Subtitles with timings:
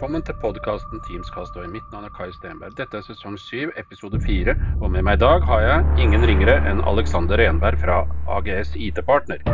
[0.00, 1.58] Velkommen til podkasten Teamskast.
[1.68, 2.72] Mitt navn er Kai Stenberg.
[2.78, 4.54] Dette er sesong 7, episode 4.
[4.80, 7.98] Og med meg i dag har jeg ingen ringere enn Alexander Renberg fra
[8.38, 9.44] AGS IT-partner.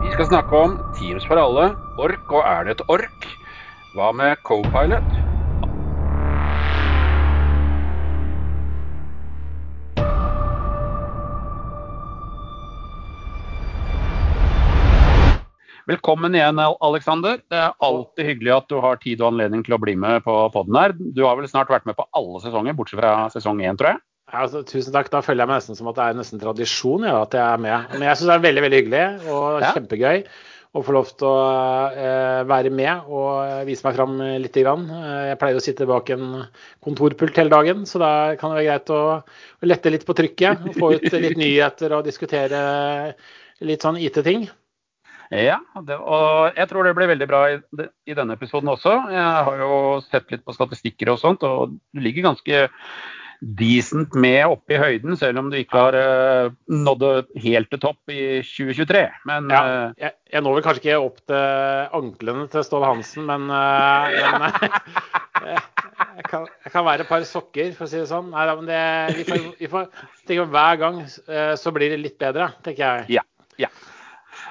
[0.00, 1.66] Vi skal snakke om Teams for alle,
[2.00, 3.28] ork og er det et ork?
[3.92, 5.23] Hva med co-pilot?
[15.84, 17.42] Velkommen igjen, Alexander.
[17.52, 20.32] Det er alltid hyggelig at du har tid og anledning til å bli med på
[20.54, 20.94] poden her.
[20.96, 24.00] Du har vel snart vært med på alle sesonger, bortsett fra sesong én, tror jeg?
[24.30, 25.10] Ja, altså, tusen takk.
[25.12, 27.60] Da føler jeg meg nesten som at det er nesten tradisjon ja, at jeg er
[27.66, 27.92] med.
[27.92, 29.74] Men jeg syns det er veldig veldig hyggelig og ja.
[29.76, 30.24] kjempegøy
[30.74, 31.44] å få lov til å
[31.92, 34.56] eh, være med og vise meg fram litt.
[34.64, 34.88] Grann.
[35.28, 36.26] Jeg pleier å sitte bak en
[36.82, 38.10] kontorpult hele dagen, så da
[38.40, 40.64] kan det være greit å, å lette litt på trykket.
[40.64, 42.64] og Få ut litt nyheter og diskutere
[43.60, 44.48] litt sånn IT-ting.
[45.32, 47.58] Ja, det, og jeg tror det blir veldig bra i,
[48.06, 48.94] i, denne episoden også.
[49.12, 52.64] Jeg har jo sett litt på statistikker og sånt, og du ligger ganske
[53.44, 57.04] decent med oppe i høyden, selv om du ikke har uh, nådd
[57.42, 59.02] helt til topp i 2023.
[59.28, 63.26] Men ja, uh, jeg, jeg, når vel kanskje ikke opp til anklene til Ståle Hansen,
[63.28, 64.46] men, uh, men
[65.50, 68.32] jeg, kan, jeg, kan, være et par sokker, for å si det sånn.
[68.32, 68.80] Nei, men det,
[69.20, 69.92] vi får, vi får
[70.24, 71.04] tenke Hver gang
[71.60, 73.18] så blir det litt bedre, tenker jeg.
[73.18, 73.28] Ja.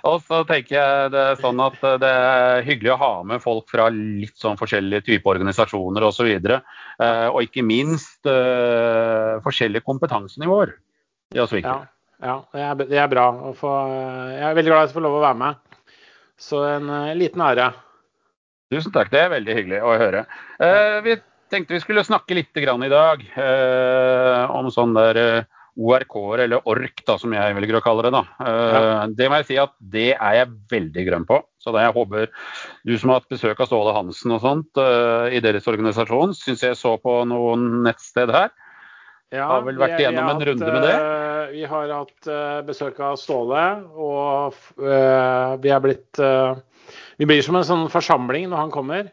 [0.04, 3.70] Og så tenker jeg det er sånn at det er hyggelig å ha med folk
[3.72, 6.28] fra litt sånn forskjellige typer organisasjoner osv.
[6.28, 6.58] Og, så
[7.06, 10.76] eh, og ikke minst uh, forskjellige kompetansenivåer.
[11.32, 11.64] i er.
[11.64, 11.78] Ja,
[12.20, 13.30] ja det, er, det, er, bra.
[13.56, 13.72] Få,
[14.34, 15.80] jeg er veldig glad jeg får lov å være med.
[16.36, 17.72] Så en liten ære.
[18.74, 20.26] Tusen takk, det er veldig hyggelig å høre.
[21.06, 21.16] Vi
[21.54, 23.22] tenkte vi skulle snakke litt i dag
[24.50, 28.12] om sånn der ORK-er, eller ORK, da, som jeg velger å kalle det.
[28.14, 28.22] da.
[28.40, 28.82] Ja.
[28.82, 31.40] Eh, det må jeg si at det er jeg veldig grønn på.
[31.64, 32.28] Så det jeg håper
[32.86, 36.66] du som har hatt besøk av Ståle Hansen og sånt uh, i deres organisasjon, syns
[36.66, 38.52] jeg så på noen nettsted her.
[39.34, 40.94] Ja, har vel vært igjennom en runde med det?
[40.94, 42.30] Uh, vi har hatt
[42.68, 43.64] besøk av Ståle,
[43.96, 46.20] og vi er blitt
[47.20, 49.10] Vi blir som en sånn forsamling når han kommer.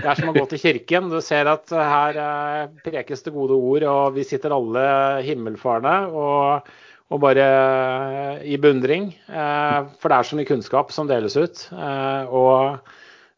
[0.00, 1.10] Det er som å gå til kirken.
[1.12, 4.82] Du ser at her eh, prekes det gode ord, og vi sitter alle
[5.26, 6.72] himmelfarne og,
[7.14, 9.12] og bare eh, i beundring.
[9.28, 11.68] Eh, for det er så mye kunnskap som deles ut.
[11.74, 12.92] Og,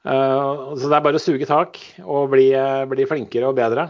[0.07, 2.53] så det er bare å suge tak og bli,
[2.93, 3.89] bli flinkere og bedre.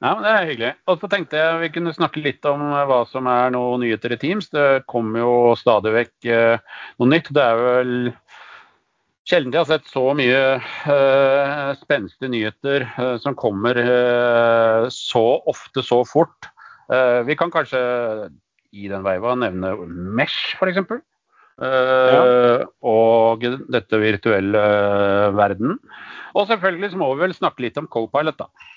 [0.00, 0.72] Ja, men Det er hyggelig.
[0.88, 4.18] Og så tenkte jeg vi kunne snakke litt om hva som er noen nyheter i
[4.20, 4.50] Teams.
[4.52, 6.28] Det kommer jo stadig vekk
[7.00, 7.32] noe nytt.
[7.32, 7.94] Det er vel
[9.30, 15.84] sjelden jeg har sett så mye uh, spenstige nyheter uh, som kommer uh, så ofte
[15.86, 16.50] så fort.
[16.90, 17.80] Uh, vi kan kanskje
[18.74, 19.74] i den veiva nevne
[20.18, 20.82] Mesh, f.eks.
[20.90, 20.96] Uh,
[21.60, 22.66] ja.
[22.86, 24.64] Og dette virtuelle
[25.36, 25.78] verden.
[26.34, 28.68] Og selvfølgelig så må vi vel snakke litt om Copilot, da.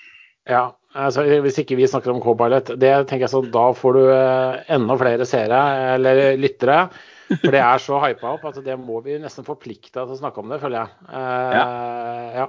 [0.50, 4.02] Ja, altså hvis ikke vi snakker om Copilot, det tenker jeg så da får du
[4.76, 5.60] enda flere seere
[5.94, 6.82] eller lyttere.
[7.28, 10.42] For det er så hypa opp at det må vi nesten forplikte til å snakke
[10.42, 10.96] om det, føler jeg.
[11.08, 11.66] Uh, ja.
[12.40, 12.46] ja.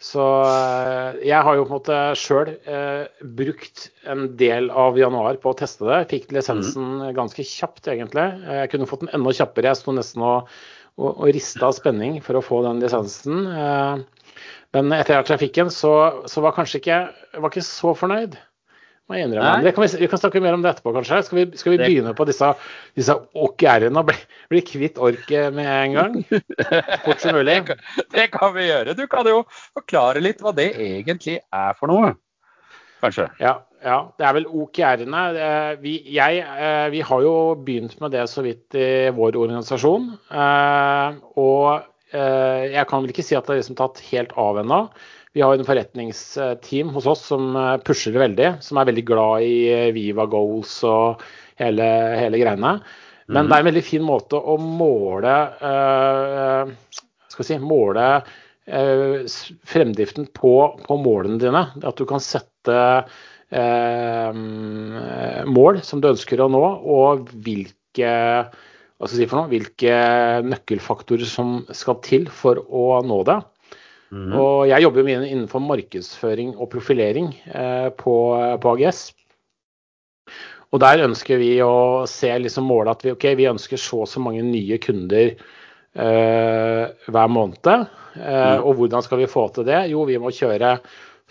[0.00, 3.04] Så uh, jeg har jo på en måte sjøl uh,
[3.36, 6.02] brukt en del av januar på å teste det.
[6.12, 7.08] Fikk lisensen mm.
[7.18, 8.26] ganske kjapt, egentlig.
[8.48, 9.72] Jeg kunne fått den enda kjappere.
[9.72, 10.54] Jeg sto nesten og,
[10.96, 13.44] og, og rista av spenning for å få den lisensen.
[14.72, 15.92] men etter at jeg fikk den, så,
[16.30, 17.02] så var kanskje ikke,
[17.36, 18.40] var ikke så fornøyd
[19.18, 19.64] innrømme.
[19.64, 21.20] Det kan vi, vi, kan snakke mer om det etterpå, kanskje.
[21.26, 21.88] Skal vi, skal vi det...
[21.88, 22.50] begynne på disse,
[22.98, 24.16] disse OKR-ene og bli,
[24.52, 26.18] bli, kvitt orket med en gang?
[27.06, 27.58] Fort som mulig.
[27.68, 27.78] Det,
[28.14, 28.96] det kan vi gjøre.
[28.98, 32.14] Du kan jo forklare litt hva det egentlig er for noe,
[33.02, 33.28] kanskje?
[33.42, 35.26] Ja, ja det er vel OKR-ene.
[35.82, 40.12] Vi, jeg, eh, vi har jo begynt med det så vidt i vår organisasjon.
[40.30, 44.80] Eh, og jeg kan vel ikke si at det er liksom tatt helt av ennå.
[45.32, 49.04] Vi har jo en forretningsteam hos oss som eh, pusher det veldig, som er veldig
[49.06, 51.22] glad i eh, Viva Goals og
[51.60, 51.86] hele,
[52.18, 52.80] hele greiene.
[53.30, 53.46] Men mm.
[53.46, 55.34] det er en veldig fin måte å måle
[57.30, 58.06] skal si, måle
[59.70, 61.62] fremdriften på, på, målene dine.
[61.86, 62.74] At du kan sette
[63.54, 64.32] uh,
[65.46, 68.12] mål som du ønsker å nå, og hvilke,
[69.08, 69.94] si noe, hvilke
[70.44, 73.38] nøkkelfaktorer som skal til for å nå det.
[74.10, 74.32] Mm.
[74.34, 78.14] Og jeg jobber mye innenfor markedsføring og profilering eh, på,
[78.60, 79.04] på, AGS.
[80.70, 84.10] Og der ønsker vi å se liksom målet at vi, okay, vi ønsker så og
[84.10, 87.70] så mange nye kunder eh, hver måned.
[87.70, 87.86] Eh,
[88.18, 88.66] mm.
[88.66, 89.84] Og hvordan skal vi få til det?
[89.94, 90.76] Jo, vi må kjøre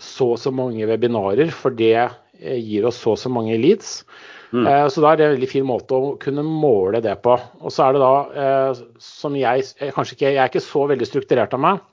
[0.00, 4.00] så og så mange webinarer, for det eh, gir oss så og så mange leads.
[4.50, 4.66] Mm.
[4.66, 7.36] Eh, så da er det en veldig fin måte å kunne måle det på.
[7.60, 8.14] Og så er det da,
[8.44, 11.84] eh, som jeg kanskje ikke Jeg er ikke så veldig strukturert av meg.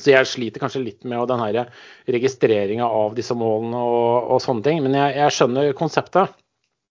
[0.00, 1.66] Så jeg sliter kanskje litt med den
[2.08, 4.82] registreringa av disse målene og, og sånne ting.
[4.84, 6.36] Men jeg, jeg skjønner konseptet.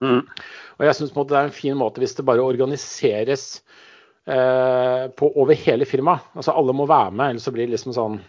[0.04, 0.22] Mm.
[0.80, 3.62] Og jeg syns det er en fin måte hvis det bare organiseres
[4.30, 6.30] eh, på, over hele firmaet.
[6.36, 8.20] Altså alle må være med, ellers så blir det liksom sånn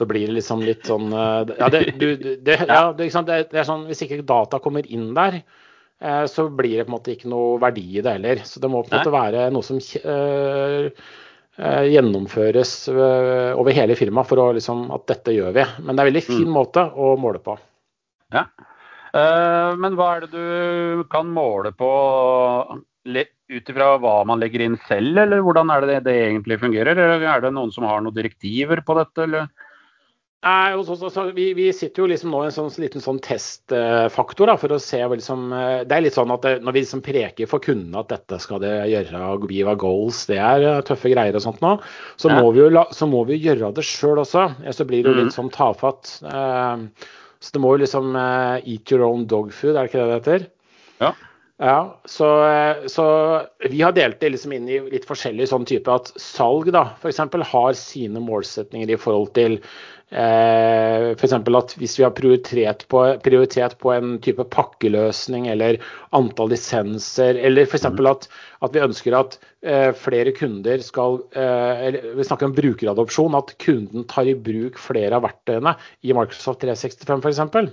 [0.00, 3.10] så blir det liksom litt sånn eh, Ja, det, du, det, ja, det,
[3.52, 5.42] det er sånn Hvis ikke data kommer inn der,
[6.00, 8.40] eh, så blir det på en måte ikke noe verdi i det heller.
[8.48, 10.88] Så det må på en måte være noe som uh,
[11.60, 15.66] gjennomføres over hele firmaet for å, liksom, at dette gjør vi.
[15.84, 16.54] Men det er en veldig fin mm.
[16.56, 17.58] måte å måle på.
[18.32, 18.46] Ja.
[19.10, 21.90] Men hva er det du kan måle på
[23.50, 26.94] ut ifra hva man legger inn selv, eller hvordan er det det egentlig fungerer?
[26.94, 29.50] Eller er det noen som har noen direktiver på dette, eller?
[30.40, 33.18] Nei, så, så, så, vi, vi, sitter jo liksom nå i en sånn, liten sånn
[33.20, 36.82] testfaktor da, for å se liksom, eh, Det er litt sånn at det, når vi
[36.86, 41.12] liksom preker for kundene at dette skal det gjøre, Viva Goals, det er eh, tøffe
[41.12, 41.74] greier og sånt nå,
[42.16, 42.40] så, ja.
[42.40, 44.46] må, vi jo, så må vi gjøre det sjøl også.
[44.72, 45.36] Så blir det jo litt mm.
[45.36, 46.14] sånn tafatt.
[46.24, 47.10] Eh,
[47.40, 50.18] så det må jo liksom eat your own dog food, er det ikke det det
[50.20, 50.48] heter?
[51.04, 51.12] Ja.
[51.60, 52.26] Ja, så,
[52.88, 53.04] så,
[53.68, 57.18] vi har delt det liksom inn i litt forskjellig sånn type at salg da, f.eks.
[57.50, 59.58] har sine målsetninger i forhold til
[60.08, 61.34] eh, f.eks.
[61.36, 65.76] at hvis vi har prioritet på, prioritet på en type pakkeløsning eller
[66.16, 67.84] antall lisenser, eller f.eks.
[68.08, 68.24] At,
[68.64, 73.52] at vi ønsker at eh, flere kunder skal eh, eller Vi snakker om brukeradopsjon, at
[73.60, 75.76] kunden tar i bruk flere av verktøyene
[76.08, 77.68] i Microsoft 365 f.eks.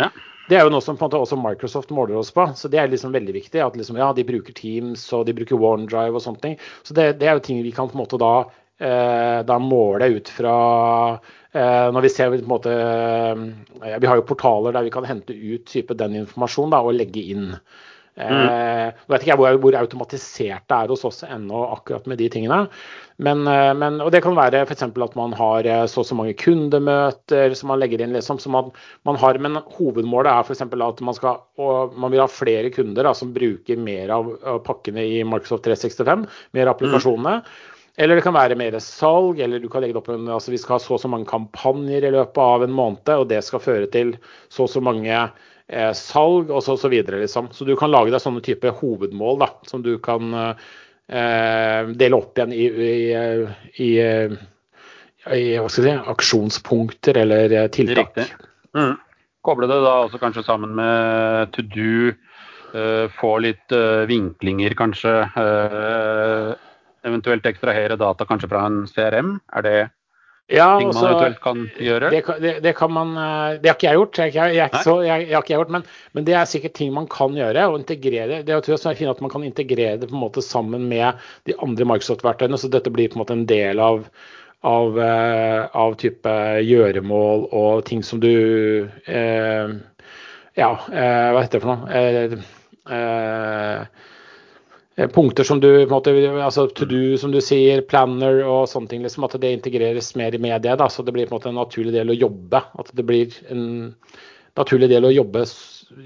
[0.00, 0.08] Ja.
[0.46, 2.44] Det er jo noe som på en måte også Microsoft måler oss på.
[2.54, 3.62] Så det er liksom veldig viktig.
[3.62, 6.54] At liksom, ja, de bruker Teams og de bruker OneDrive og sånne ting.
[6.86, 8.34] Så det, det er jo ting vi kan på en måte da,
[8.78, 10.54] eh, da måle ut fra
[11.16, 15.08] eh, når vi ser på en måte eh, Vi har jo portaler der vi kan
[15.08, 17.50] hente ut type den informasjonen da, og legge inn.
[18.16, 18.46] Mm.
[18.48, 22.30] Eh, vet ikke jeg hvor, hvor, automatisert det er hos oss ennå akkurat med de
[22.32, 22.62] tingene.
[23.20, 24.86] Men, eh, men, og det kan være f.eks.
[24.88, 28.16] at man har eh, så og så mange kundemøter som man legger inn.
[28.16, 28.72] liksom, som man,
[29.04, 30.64] man har, Men hovedmålet er f.eks.
[30.64, 31.44] at man, skal,
[31.96, 36.28] man vil ha flere kunder da, som bruker mer av, av pakkene i Microsoft 365,
[36.56, 37.40] mer av applikasjonene.
[37.42, 37.72] Mm.
[37.96, 40.58] Eller det kan være mer salg, eller du kan legge det opp en, altså vi
[40.60, 43.62] skal ha så og så mange kampanjer i løpet av en måned, og det skal
[43.64, 44.16] føre til
[44.52, 45.20] så og så mange
[45.68, 47.20] eh, salg og så, så videre.
[47.22, 47.50] Liksom.
[47.52, 52.38] Så du kan lage deg sånne type hovedmål da, som du kan eh, dele opp
[52.38, 52.92] igjen i, i,
[53.86, 53.90] i,
[55.36, 58.22] i si, aksjonspunkter eller eh, tiltak.
[58.76, 58.94] Mm.
[59.46, 62.14] Koble det da også kanskje sammen med to do.
[62.76, 65.12] Uh, få litt uh, vinklinger, kanskje.
[65.38, 66.50] Uh,
[67.06, 69.36] eventuelt ekstrahere data kanskje fra en CRM.
[69.54, 69.76] Er det
[70.46, 72.10] ja, ting man også, eventuelt kan gjøre?
[72.12, 74.94] Det, det, det, kan man, eh, det har ikke jeg gjort, jeg, jeg, jeg, så,
[75.02, 77.66] jeg har ikke gjort men, men, det er sikkert ting man kan gjøre.
[77.66, 78.40] og integrere.
[78.46, 81.18] Det tror jeg er fint at man kan integrere det på en måte sammen med
[81.50, 84.06] de andre Microsoft-verktøyene, så dette blir på en måte en del av,
[84.66, 88.32] av, uh, av type gjøremål og ting som du
[89.06, 89.76] eh,
[90.56, 92.44] Ja, eh, hva heter det for noe?
[92.86, 94.14] Eh,
[95.12, 99.02] punkter som du måte, altså to do, som du sier, planner og sånne ting.
[99.04, 100.76] liksom At det integreres mer med det.
[100.80, 102.62] da, Så det blir på en måte en naturlig del å jobbe.
[102.78, 103.94] At det blir en
[104.56, 105.44] naturlig del å jobbe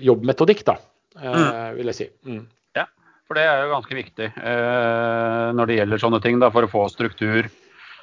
[0.02, 0.76] jobbmetodikk, da,
[1.20, 1.76] eh, mm.
[1.78, 2.08] vil jeg si.
[2.26, 2.42] Mm.
[2.76, 2.86] Ja,
[3.28, 6.72] for det er jo ganske viktig eh, når det gjelder sånne ting, da, for å
[6.72, 7.46] få struktur.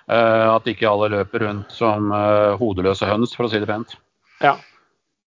[0.08, 3.98] Eh, at ikke alle løper rundt som eh, hodeløse høns, for å si det pent.
[4.40, 4.56] Ja,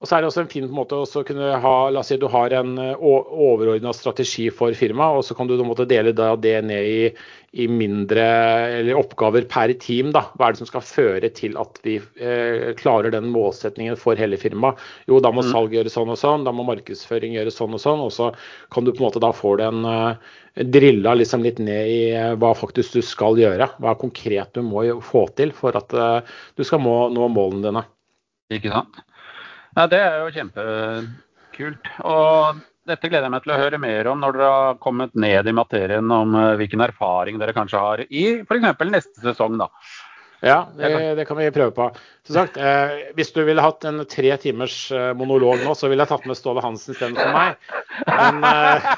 [0.03, 2.25] og så er det også en fin måte å kunne ha La oss si du
[2.27, 6.87] har en eh, overordna strategi for firmaet, og så kan du måtte dele det ned
[6.89, 7.05] i,
[7.55, 8.25] i, mindre
[8.81, 10.11] eller oppgaver per team.
[10.11, 10.25] Da.
[10.35, 14.35] Hva er det som skal føre til at vi eh, klarer den målsetningen for hele
[14.41, 14.81] firmaet?
[15.07, 15.53] Jo, da må mm.
[15.53, 18.03] salg gjøre sånn og sånn, da må markedsføring gjøre sånn og sånn.
[18.03, 18.33] Og så
[18.75, 20.35] kan du på en måte da få den eh,
[20.67, 23.71] drilla liksom litt ned i eh, hva faktisk du skal gjøre.
[23.79, 27.87] Hva konkret du må få til for at eh, du skal må, nå målene dine.
[28.59, 29.05] Ikke sant.
[29.73, 31.91] Ja, Det er jo kjempekult.
[32.05, 35.47] Og dette gleder jeg meg til å høre mer om når dere har kommet ned
[35.47, 38.65] i materien om eh, hvilken erfaring dere kanskje har i f.eks.
[38.91, 39.55] neste sesong.
[39.61, 39.69] da.
[40.43, 41.85] Ja, det, det, kan vi prøve på.
[42.27, 46.03] Som sagt, eh, Hvis du ville hatt en tre timers eh, monolog nå, så ville
[46.03, 47.69] jeg tatt med Ståle Hansen istedenfor meg.
[48.09, 48.89] Men, eh,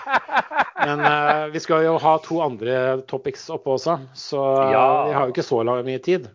[0.81, 4.41] men eh, vi skal jo ha to andre topics oppe også, så
[4.73, 4.87] ja.
[5.11, 6.25] vi har jo ikke så mye tid.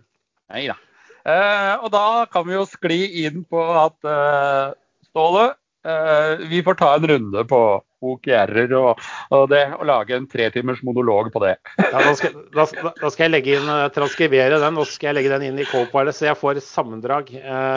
[0.54, 0.78] Nei da.
[0.78, 0.89] Eh,
[1.26, 4.72] og da kan vi jo skli inn på at eh,
[5.10, 5.50] Ståle,
[5.84, 7.60] eh, vi får ta en runde på
[8.00, 9.00] OKR-er og,
[9.34, 11.56] og, det, og lage en tretimers monolog på det.
[11.80, 15.32] Ja, da, skal, da, da, skal, jeg legge inn, transkribere den og skal jeg legge
[15.34, 17.76] den inn i Copilot, så jeg får sammendrag eh,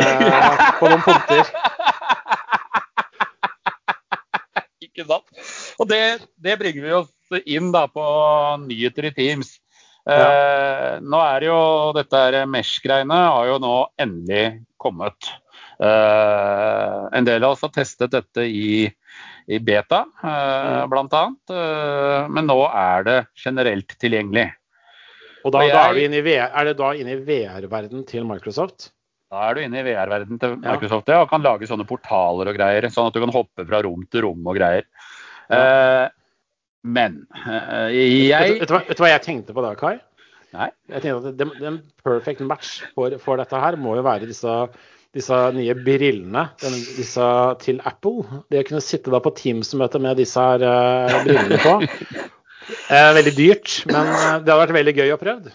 [0.80, 1.44] på noen punkter.
[4.88, 5.28] Ikke sant.
[5.82, 6.04] Og det,
[6.38, 8.04] det bringer vi oss inn da på
[8.68, 9.58] nyheter i Teams.
[10.04, 11.60] Eh, nå er det jo
[11.96, 15.30] dette Mesh-greiene har jo nå endelig kommet.
[15.80, 18.84] Eh, en del av oss har testet dette i,
[19.48, 21.54] i beta, eh, blant annet.
[21.56, 24.50] Eh, men nå er det generelt tilgjengelig.
[25.44, 27.24] Og da, Og da er, jeg- vi inne i VR, er det da inne i
[27.28, 28.92] VR-verden til Microsoft?
[29.32, 32.56] Da er du inne i VR-verden til Microsoft ja, og kan lage sånne portaler og
[32.56, 32.86] greier.
[32.94, 34.84] Sånn at du kan hoppe fra rom til rom og greier.
[35.50, 36.10] Eh,
[36.84, 37.94] men eh,
[38.30, 39.98] jeg vet, du hva- jeg tenkte på da, Kai?
[40.54, 40.68] Nei.
[40.92, 44.58] Jeg tenkte at det- En perfect match for, for dette her må jo være disse,
[45.16, 47.30] disse nye brillene den, disse
[47.64, 48.44] til Apple.
[48.52, 51.76] Det å kunne sitte da på Teams-møte med disse her uh, brillene på.
[52.64, 55.52] Eh, veldig dyrt, men eh, det hadde vært veldig gøy å prøve.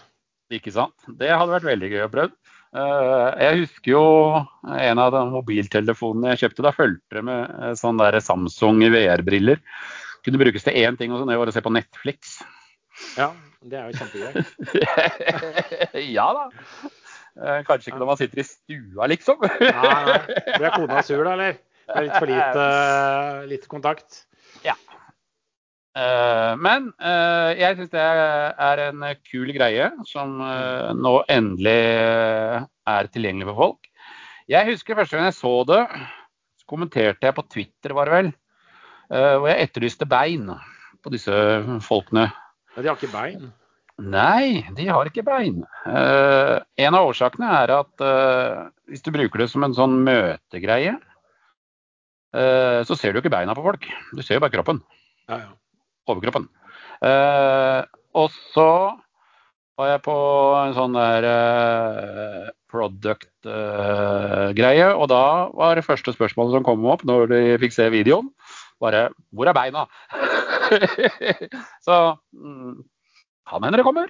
[0.53, 0.93] Ikke sant?
[1.17, 2.35] Det hadde vært veldig gøy å prøve.
[2.69, 4.01] Uh, jeg husker jo
[4.77, 6.65] en av de mobiltelefonene jeg kjøpte.
[6.67, 9.57] Da fulgte det med sånn der Samsung VR-briller.
[10.25, 12.39] Kunne brukes til én ting, og det var å se på Netflix.
[13.15, 13.31] Ja,
[13.63, 14.33] det er jo kjempegøy.
[16.17, 16.45] ja da.
[17.39, 19.43] Eh, kanskje ikke når man sitter i stua, liksom.
[19.45, 19.71] Nei,
[20.09, 20.19] nei.
[20.57, 21.59] Blir kona sur da, eller?
[21.89, 22.65] Det er litt for lite,
[23.53, 24.23] lite kontakt.
[24.65, 24.75] Ja.
[26.59, 33.09] men eh, jeg syns det er en kul greie som eh, nå endelig eh, er
[33.13, 33.89] tilgjengelig for folk.
[34.49, 35.81] Jeg husker første gang jeg så det,
[36.61, 38.31] så kommenterte jeg på Twitter, var det vel,
[39.11, 40.47] eh, hvor jeg etterlyste bein
[41.03, 41.33] på disse
[41.85, 42.29] folkene.
[42.75, 43.49] Men de har ikke bein.
[43.99, 45.63] Nei, de har ikke bein.
[45.89, 50.95] Eh, en av årsakene er at eh, hvis du bruker det som en sånn møtegreie,
[52.29, 53.87] så ser du ikke beina på folk.
[54.13, 54.77] Du ser jo bare kroppen
[55.25, 55.47] Ja, ja.
[56.13, 56.43] overkroppen.
[58.21, 58.65] Og så
[59.81, 60.13] var jeg på
[60.59, 61.25] en sånn der
[62.69, 65.23] product-greie, og da
[65.57, 68.29] var det første spørsmålet som kom opp når de fikk se videoen,
[68.81, 69.87] bare 'Hvor er beina?'
[71.85, 71.95] så
[72.33, 72.73] mm,
[73.49, 74.07] kan hende det kommer.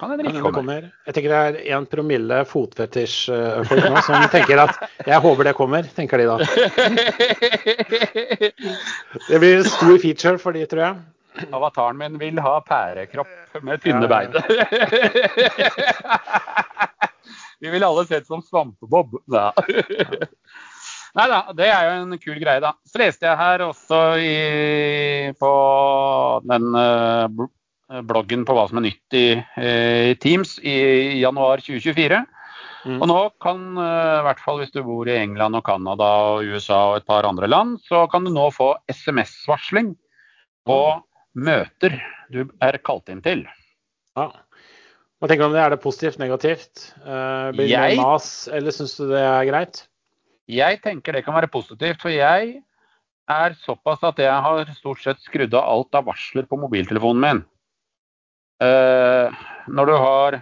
[0.00, 0.90] Kan hende det ikke kommer.
[1.06, 4.74] Jeg tenker det er én promille fotfetisj-folk nå som tenker at
[5.06, 6.36] jeg håper det kommer, tenker de da.
[9.28, 10.96] Det blir en stor feature for de, tror jeg.
[11.54, 14.32] Avataren min vil ha pærekropp med tynne bein.
[17.62, 19.08] Vi vil alle sett som Svampebob.
[19.30, 19.52] Ja.
[21.12, 22.70] Nei da, det er jo en kul greie, da.
[22.88, 25.50] Så leste jeg her også i, på
[26.48, 27.42] den eh,
[28.08, 29.26] bloggen på hva som er nytt i,
[29.60, 32.22] eh, i Teams i januar 2024.
[32.88, 32.96] Mm.
[32.96, 36.48] Og nå kan, eh, i hvert fall hvis du bor i England og Canada og
[36.48, 39.92] USA og et par andre land, så kan du nå få SMS-varsling
[40.64, 40.80] på
[41.36, 42.00] møter
[42.32, 43.44] du er kalt inn til.
[44.16, 44.30] Ja.
[45.20, 45.60] Hva tenker du om det?
[45.60, 46.88] Er det positivt, negativt?
[47.04, 49.84] Blir det Jeg- mas, eller syns du det er greit?
[50.52, 52.60] Jeg tenker det kan være positivt, for jeg
[53.32, 57.42] er såpass at jeg har stort sett skrudd av alt av varsler på mobiltelefonen min.
[58.62, 59.32] Uh,
[59.72, 60.38] når du har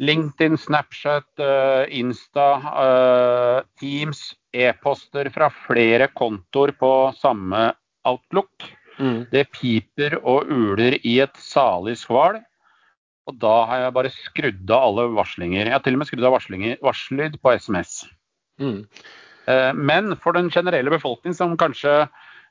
[0.00, 7.72] LinkedIn, Snapchat, uh, Insta, uh, Teams, e-poster fra flere kontoer på samme
[8.08, 9.24] Outlook, Mm.
[9.32, 12.40] det piper og uler i et salig skval.
[13.28, 15.64] Og da har jeg bare skrudd av alle varslinger.
[15.64, 18.02] Jeg har til og med skrudd av varslyd på SMS.
[18.60, 18.84] Mm.
[19.48, 22.06] Eh, Men for den generelle befolkning som kanskje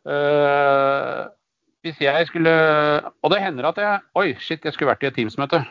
[0.09, 1.25] øh,
[1.85, 2.53] Hvis jeg skulle
[3.21, 5.61] Og det hender at jeg Oi, shit, jeg skulle vært i et Teams-møte.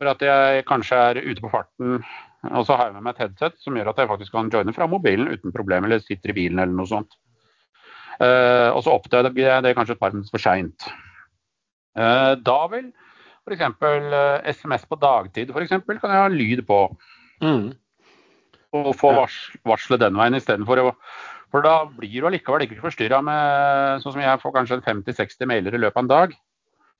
[0.00, 1.98] For at jeg kanskje er ute på farten,
[2.56, 4.72] og så har jeg med meg et headset som gjør at jeg faktisk kan joine
[4.72, 7.12] fra mobilen uten problem, eller sitter i bilen eller noe sånt.
[8.16, 10.88] Uh, og så oppdager jeg det kanskje et par minutter for seint.
[11.92, 12.88] Uh, da vil
[13.44, 13.76] f.eks.
[13.84, 16.80] Uh, SMS på dagtid for eksempel, kan jeg ha lyd på
[17.40, 17.70] Mm.
[18.76, 19.20] Og få Ja.
[19.22, 19.36] vars,
[19.66, 20.94] varselet den veien istedenfor
[21.50, 25.74] For da blir du allikevel ikke forstyrra med sånn som jeg får kanskje 50-60 mailer
[25.74, 26.34] i løpet av en dag.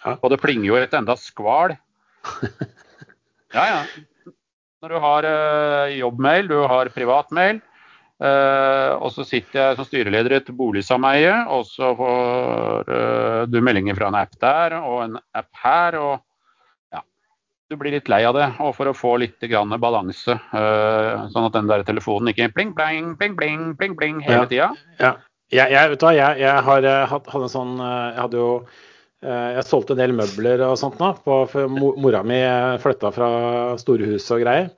[0.04, 0.16] Ja.
[0.22, 1.76] Og det plinger jo et enda skval.
[3.50, 3.78] Ja, ja.
[4.80, 7.60] Når du har eh, jobbmail, du har privatmail,
[8.20, 13.56] Uh, og så sitter jeg som styreleder i et boligsameie, og så får uh, du
[13.64, 15.96] meldinger fra en app der og en app her.
[15.96, 16.18] og
[17.70, 18.48] Du blir litt lei av det.
[18.66, 22.72] Og for å få litt grann balanse, eh, sånn at den der telefonen ikke pling,
[22.74, 24.72] pling, pling, pling, pling, pling hele tida.
[24.98, 25.12] Ja.
[25.54, 28.38] Jeg, jeg, vet du jeg, jeg har eh, hatt, hadde en sånn eh, Jeg hadde
[28.38, 28.50] jo
[29.26, 31.12] Jeg solgte en del møbler og sånt nå.
[31.22, 32.40] På, for mora mi
[32.82, 33.30] flytta fra
[33.78, 34.70] storhuset og greier.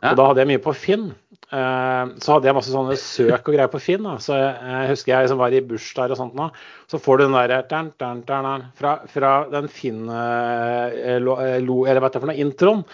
[0.00, 0.10] Ja.
[0.10, 1.10] Og da hadde jeg mye på Finn.
[1.52, 4.04] Eh, Så hadde jeg masse sånne søk og greier på Finn.
[4.06, 4.16] Da.
[4.22, 6.48] Så jeg, husker jeg som var i bursdager og sånt nå.
[6.90, 12.00] Så får du den der dun, dun, dun, fra, fra den Finn eh, eh, eller
[12.04, 12.84] hva for noe, introen.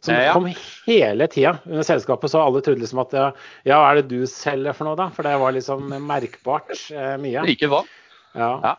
[0.00, 0.32] Som Ja, ja.
[0.32, 0.46] kom
[0.88, 3.12] hele tida under selskapet, så alle trodde liksom at
[3.68, 5.10] ja, er det du selger for noe, da?
[5.12, 6.72] For det var liksom merkbart
[7.20, 7.42] mye.
[7.52, 7.82] Ikke hva?
[8.32, 8.54] Ja.
[8.64, 8.72] Ja.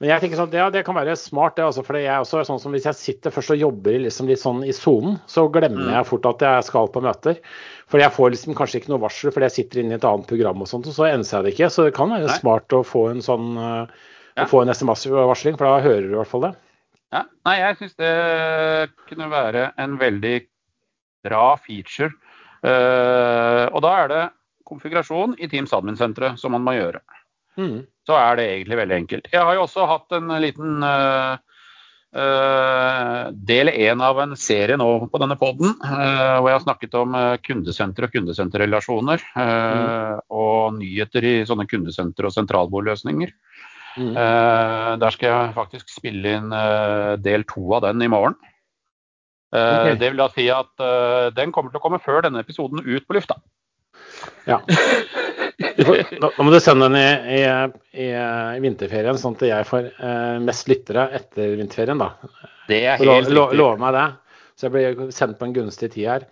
[0.00, 1.66] Men jeg tenker sånn, ja, det kan være smart, det.
[1.66, 4.40] Altså, for jeg er også sånn som Hvis jeg sitter først og jobber liksom litt
[4.40, 5.92] sånn i sonen, så glemmer mm.
[5.92, 7.36] jeg fort at jeg skal på møter.
[7.90, 10.30] For jeg får liksom kanskje ikke noe varsel fordi jeg sitter inne i et annet
[10.30, 11.70] program, og sånt, og så enser jeg det ikke.
[11.74, 12.38] Så det kan være Nei.
[12.40, 13.68] smart å få en sånn å
[14.38, 14.48] ja.
[14.48, 16.54] få en SMS-varsling, for da hører du i hvert fall det.
[17.10, 17.24] Ja.
[17.48, 18.14] Nei, jeg syns det
[19.10, 20.36] kunne være en veldig
[21.26, 22.14] bra feature.
[22.64, 24.24] Uh, og da er det
[24.68, 27.02] konfigurasjon i Teams admin-senteret som man må gjøre.
[27.58, 27.82] Mm.
[28.10, 29.30] Så er det egentlig veldig enkelt.
[29.30, 31.38] Jeg har jo også hatt en liten uh,
[32.18, 36.96] uh, del én av en serie nå på denne poden, uh, hvor jeg har snakket
[36.98, 37.14] om
[37.46, 39.22] kundesenter og kundesenterrelasjoner.
[39.38, 40.24] Mm.
[40.40, 43.36] Og nyheter i sånne kundesenter- og sentralbordløsninger.
[43.98, 44.14] Mm.
[45.02, 46.52] der skal jeg faktisk spille inn
[47.26, 48.36] del to av den i morgen.
[49.50, 49.96] Okay.
[49.98, 50.84] Det vil da si at
[51.34, 53.40] den kommer til å komme før denne episoden ut på lufta.
[54.46, 54.60] Ja.
[55.60, 58.08] Da må du sende den i, i, i,
[58.64, 62.00] vinterferien, sånn at jeg får eh, mest lyttere etter vinterferien.
[62.00, 62.14] da.
[62.70, 63.36] Det er helt riktig.
[63.36, 64.08] Lo, Lover meg det.
[64.60, 66.24] Så jeg blir sendt på en gunstig tid her.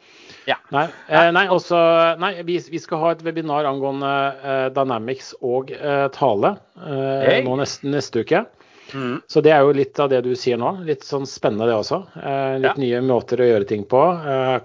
[0.48, 0.58] Ja.
[0.72, 1.78] Nei, eh, nei, også,
[2.20, 7.42] nei vi, vi, skal ha et webinar angående eh, Dynamics og eh, tale eh, hey.
[7.46, 8.44] nå neste, neste uke.
[8.92, 9.18] Mm.
[9.28, 10.74] Så det er jo litt av det du sier nå.
[10.88, 12.02] Litt sånn spennende det også.
[12.20, 12.84] Eh, litt ja.
[12.84, 14.04] nye måter å gjøre ting på.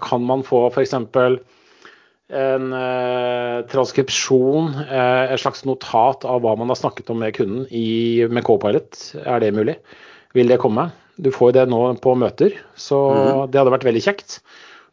[0.04, 0.96] kan man få f.eks
[2.32, 7.66] en eh, transkripsjon, eh, et slags notat av hva man har snakket om med kunden
[7.68, 9.00] i, med K-Pilot.
[9.24, 9.76] Er det mulig?
[10.34, 10.88] Vil det komme?
[11.20, 13.50] Du får det nå på møter, så mm.
[13.52, 14.38] det hadde vært veldig kjekt.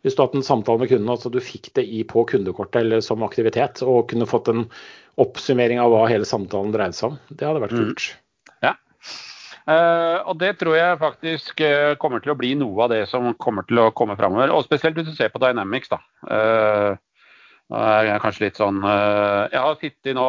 [0.02, 2.82] Hvis du hadde hatt en samtale med kunden, altså du fikk det i på kundekortet
[2.84, 4.66] eller som aktivitet, og kunne fått en
[5.22, 7.20] oppsummering av hva hele samtalen dreide seg om.
[7.30, 8.08] Det hadde vært kult.
[8.12, 8.68] Mm.
[8.68, 8.76] Ja.
[9.62, 13.30] Uh, og det tror jeg faktisk uh, kommer til å bli noe av det som
[13.38, 14.54] kommer til å komme framover.
[14.54, 15.92] Og spesielt hvis du ser på Dynamics.
[15.94, 16.02] da.
[16.26, 17.11] Uh,
[17.72, 20.28] jeg er kanskje litt sånn eh, Jeg har sittet nå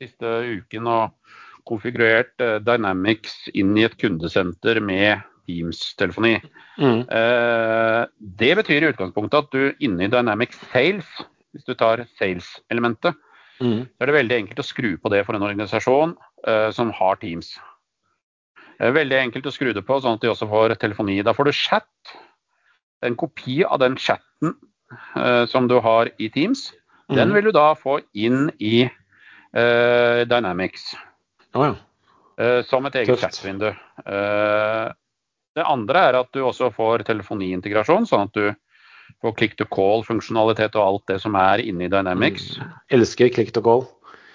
[0.00, 1.34] siste uken og
[1.68, 6.36] konfigurert eh, Dynamics inn i et kundesenter med Teams-telefoni.
[6.80, 7.02] Mm.
[7.08, 8.02] Eh,
[8.40, 11.08] det betyr i utgangspunktet at du inne i Dynamics Sales,
[11.54, 13.16] hvis du tar sales-elementet,
[13.60, 13.80] mm.
[13.88, 16.16] så er det veldig enkelt å skru på det for en organisasjon
[16.72, 17.50] som har Teams.
[18.78, 21.18] Det er veldig enkelt å skru det på sånn at de også får telefoni.
[21.20, 22.14] Da får du chat.
[23.04, 24.54] En kopi av den chatten
[25.50, 26.72] som du har i Teams,
[27.10, 27.16] mm.
[27.16, 28.88] den vil du da få inn i
[29.56, 30.94] uh, Dynamics.
[31.54, 31.74] Oh, ja.
[32.40, 33.70] uh, som et eget chatvindu.
[35.50, 38.50] det andre er at du også får telefoniintegrasjon, sånn at du
[39.20, 42.54] får click to call-funksjonalitet og alt det som er inni Dynamics.
[42.56, 42.76] Mm.
[42.98, 43.88] Elsker click to call.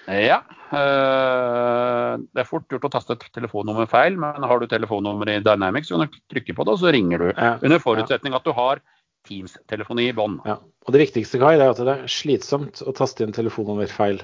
[0.06, 0.42] Ja.
[0.70, 5.88] Det er fort gjort å taste et telefonnummer feil, men har du telefonnummer i Dynamics,
[5.88, 7.28] så kan du trykke på det, og så ringer du.
[7.64, 8.84] Under forutsetning at du har
[9.26, 10.38] Teams-telefoni i bånn.
[10.46, 10.58] Ja.
[10.86, 14.22] Og det viktigste Kai, det er at det er slitsomt å taste inn telefonnummer feil.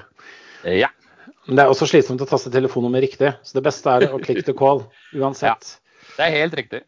[0.69, 0.93] Ja.
[1.47, 3.33] Men det er også slitsomt å taste telefonnummer riktig.
[3.43, 4.85] Så det beste er å klikke til call
[5.19, 5.77] uansett.
[5.77, 6.83] Ja, det er helt riktig.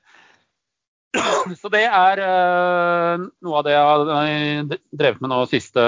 [1.61, 5.85] Så det er uh, noe av det jeg har drevet med nå de siste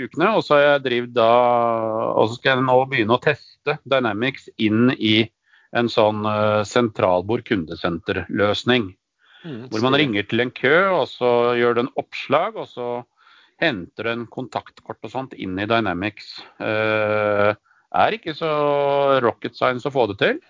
[0.00, 0.32] ukene.
[0.34, 0.58] Og så
[2.34, 5.20] skal jeg nå begynne å teste Dynamics inn i
[5.74, 8.92] en sånn uh, sentralbord kundesenterløsning.
[9.44, 11.28] Mm, hvor man ringer til en kø, og så
[11.58, 12.88] gjør du en oppslag, og så
[13.60, 16.38] henter du en kontaktkort og sånt inn i Dynamics.
[16.58, 17.52] Uh,
[17.94, 18.50] er ikke så
[19.22, 20.40] rocket science å få det til.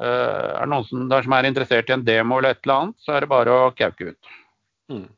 [0.00, 2.76] Uh, er det noen som, der som er interessert i en demo eller et eller
[2.76, 4.36] annet, så er det bare å kauke ut.
[4.94, 5.08] Mm.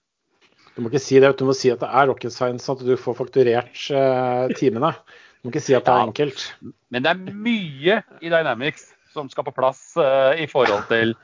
[0.73, 2.97] Du må ikke si det, du må si at det er rocket science, at du
[2.97, 4.95] får fakturert uh, timene.
[5.43, 6.49] Du må ikke si at det er enkelt.
[6.89, 11.15] Men det er mye i Dynamics som skal på plass uh, i forhold til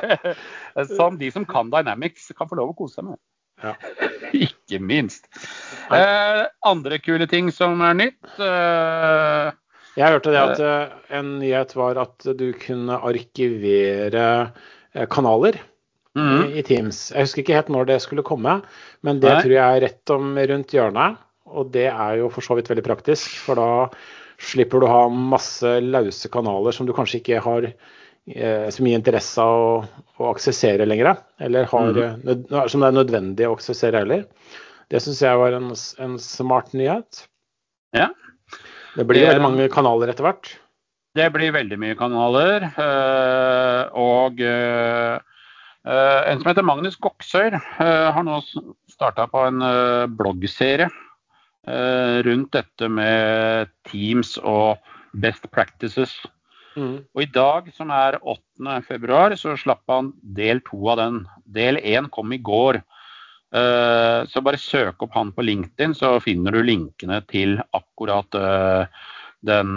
[0.96, 3.20] Som de som kan Dynamics, kan få lov å kose seg med.
[3.60, 3.74] Ja.
[4.46, 5.26] Ikke minst.
[5.90, 8.20] Uh, andre kule ting som er nytt?
[8.38, 9.50] Uh,
[9.98, 14.28] jeg hørte det at en nyhet var at du kunne arkivere
[15.10, 15.58] kanaler
[16.14, 16.44] mm.
[16.44, 17.08] i, i, Teams.
[17.10, 18.60] Jeg husker ikke helt når det skulle komme,
[19.06, 19.42] men det Nei.
[19.42, 21.20] tror jeg er rett om rundt hjørnet.
[21.50, 23.70] Og det er jo for så vidt veldig praktisk, for da
[24.40, 28.98] slipper du å ha masse lause kanaler som du kanskje ikke har eh, så mye
[28.98, 29.74] interesse av å,
[30.20, 31.12] å aksessere lenger.
[31.42, 32.24] Eller har, mm.
[32.24, 34.24] nød, som det er nødvendig å aksessere heller.
[34.90, 35.70] Det syns jeg var en,
[36.02, 37.24] en, smart nyhet.
[37.96, 38.10] Ja.
[38.96, 40.54] Det blir det, veldig mange kanaler etter hvert.
[41.14, 42.70] Det blir veldig mye kanaler.
[42.70, 45.20] Øh, og øh,
[45.84, 48.40] en som heter Magnus Goksøyr, øh, har nå
[48.90, 49.62] starta på en
[50.18, 51.09] bloggserie Eh,
[51.66, 54.78] rundt dette med Teams og
[55.12, 56.14] best practices.
[56.78, 57.02] Mm.
[57.14, 58.80] Og i dag, som er 8.
[58.86, 61.22] februar, så slapp han del to av den.
[61.44, 62.80] Del én kom i går.
[63.50, 69.08] Uh, så bare søk opp han på LinkedIn, så finner du linkene til akkurat uh,
[69.40, 69.72] den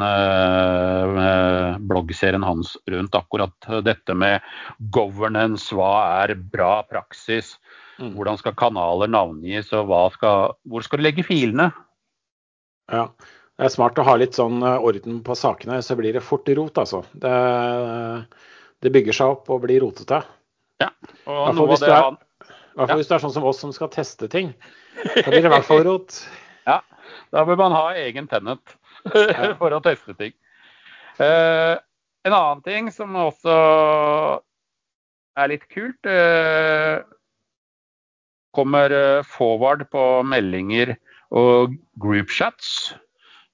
[1.88, 4.44] bloggserien hans rundt akkurat dette med
[4.92, 5.72] governance.
[5.72, 7.54] Hva er bra praksis?
[8.00, 8.14] Mm.
[8.18, 11.70] Hvordan skal kanaler navngis, og skal, hvor skal du legge filene?
[12.92, 13.08] Ja,
[13.58, 16.80] det er smart å ha litt sånn orden på sakene, så blir det fort rot,
[16.82, 17.04] altså.
[17.14, 17.34] Det,
[18.84, 20.24] det bygger seg opp og blir rotete.
[20.82, 20.90] Ja,
[21.30, 22.16] og noe av det Er,
[22.74, 24.56] i hvert fall hvis du er sånn som oss som skal teste ting.
[25.04, 26.18] Da blir det i hvert fall rot.
[26.64, 26.78] Ja,
[27.36, 28.78] da bør man ha egen tennet
[29.60, 30.32] for å teste ting.
[31.20, 31.74] Eh,
[32.24, 33.56] en annen ting som også
[35.36, 37.04] er litt kult, uh,
[38.56, 40.96] kommer eh, forward på meldinger
[41.34, 42.94] og groupchats,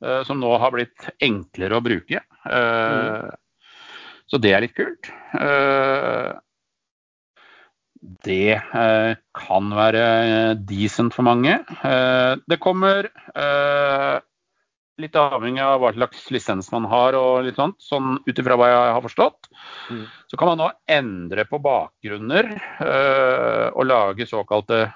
[0.03, 2.19] uh, som nå har blitt enklere å bruke.
[2.43, 3.29] Mm.
[4.27, 5.07] Så det er litt kult.
[7.99, 11.57] Det eh, kan være eh, decent for mange.
[11.83, 14.15] Eh, det kommer eh,
[14.99, 18.69] litt avhengig av hva slags lisens man har og litt sånt, sånn ut ifra hva
[18.69, 19.49] jeg har forstått.
[19.89, 20.05] Mm.
[20.31, 24.88] Så kan man nå endre på bakgrunner eh, og lage såkalte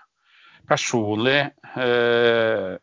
[0.70, 2.74] personlige eh,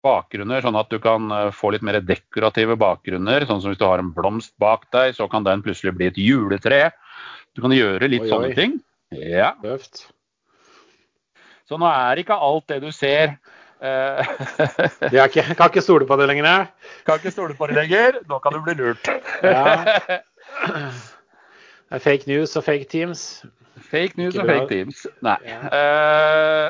[0.00, 3.44] bakgrunner, sånn at du kan få litt mer dekorative bakgrunner.
[3.48, 6.20] Sånn som hvis du har en blomst bak deg, så kan den plutselig bli et
[6.20, 6.86] juletre.
[7.52, 8.56] Du kan gjøre litt oi, sånne oi.
[8.56, 8.80] ting.
[9.12, 9.52] Ja.
[9.64, 10.06] Løft.
[11.68, 13.59] Så nå er ikke alt det du ser eh,
[15.14, 16.46] Jeg ikke, kan ikke stole på det lenger?
[16.46, 16.66] Jeg.
[17.06, 18.20] Kan ikke stole på det lenger.
[18.28, 19.08] Nå kan du bli lurt.
[19.42, 20.20] ja.
[21.90, 23.44] Det er fake news og fake teams.
[23.90, 25.06] Fake news og fake teams.
[25.26, 25.36] Nei.
[25.48, 25.58] Ja.
[25.66, 26.68] Uh,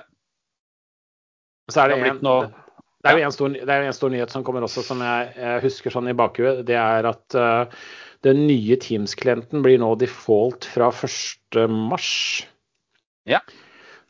[1.71, 4.45] så er det, en, det er jo en stor, det er en stor nyhet som
[4.47, 6.63] kommer også, som jeg, jeg husker sånn i bakhuet.
[6.67, 7.85] Det er at uh,
[8.27, 12.47] den nye Teams-klienten blir nå default fra 1.3.
[13.29, 13.41] Ja.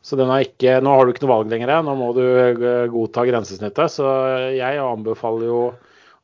[0.01, 3.25] Så den ikke, nå har du ikke noe valg lenger, nå må du eh, godta
[3.27, 3.93] grensesnittet.
[3.93, 4.05] Så
[4.57, 5.61] jeg anbefaler jo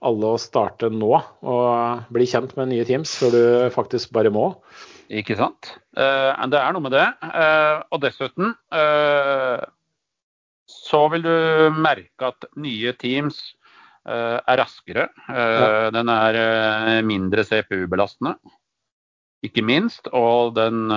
[0.07, 4.51] alle å starte nå og bli kjent med nye Teams før du faktisk bare må.
[5.07, 5.71] Ikke sant.
[5.95, 7.05] Uh, det er noe med det.
[7.23, 9.61] Uh, og dessuten uh,
[10.67, 11.37] så vil du
[11.79, 13.39] merke at nye Teams
[14.07, 15.09] Eh, er raskere.
[15.27, 15.89] Eh, ja.
[15.91, 16.37] Den er
[17.03, 18.37] mindre CPU-belastende,
[19.43, 20.07] ikke minst.
[20.15, 20.87] Og den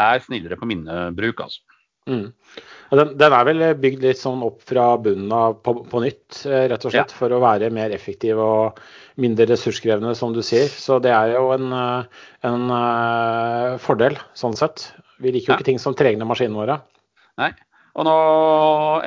[0.00, 1.62] er snillere på minnebruk, altså.
[2.06, 2.28] Mm.
[2.94, 6.84] Den, den, er vel bygd litt sånn opp fra bunnen av på, på nytt, rett
[6.86, 7.18] og slett, ja.
[7.18, 8.78] for å være mer effektiv og
[9.18, 10.70] mindre ressurskrevende, som du sier.
[10.70, 11.74] Så det er jo en,
[12.46, 12.76] en
[13.82, 14.92] fordel, sånn sett.
[15.18, 15.58] Vi liker jo ja.
[15.58, 16.78] ikke ting som trenger maskinene våre.
[17.42, 17.50] Nei.
[17.96, 18.16] Og nå,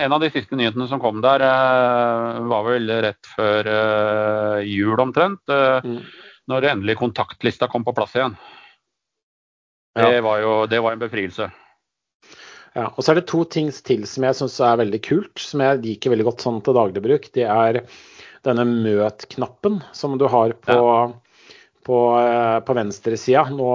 [0.02, 5.00] En av de siste nyhetene som kom der, uh, var vel rett før uh, jul
[5.02, 5.42] omtrent.
[5.50, 6.00] Eh, mm.
[6.50, 8.34] Når endelig kontaktlista kom på plass igjen.
[9.98, 11.50] Det, var jo, det var en befrielse.
[12.78, 15.64] Ja, og så er det to ting til som jeg syns er veldig kult, som
[15.66, 17.26] jeg liker veldig godt sånn til daglig bruk.
[17.36, 17.82] Det er
[18.46, 21.56] denne møt-knappen som du har på, ja.
[21.88, 22.00] på,
[22.66, 23.48] på venstresida.
[23.52, 23.70] Nå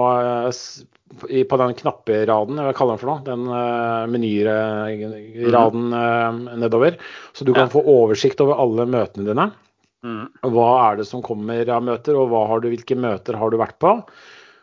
[1.15, 6.97] på den knapperaden, hva kaller den for noe, den uh, menyraden uh, nedover.
[7.31, 7.73] Så du kan ja.
[7.75, 9.45] få oversikt over alle møtene dine.
[10.05, 10.25] Mm.
[10.53, 13.93] Hva er det som kommer av møter, og du, hvilke møter har du vært på?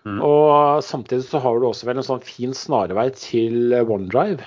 [0.09, 0.19] Mm.
[0.27, 4.43] Og samtidig så har du også vel en sånn fin snarvei til OneDrive.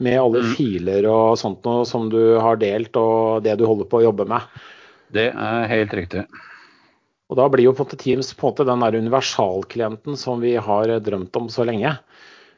[0.00, 0.52] Med alle mm.
[0.56, 4.24] filer og sånt noe som du har delt, og det du holder på å jobbe
[4.30, 4.46] med.
[5.12, 6.24] Det er helt riktig.
[7.30, 10.40] Og da blir jo på en måte Teams på en måte den der universalklienten som
[10.42, 11.92] vi har drømt om så lenge.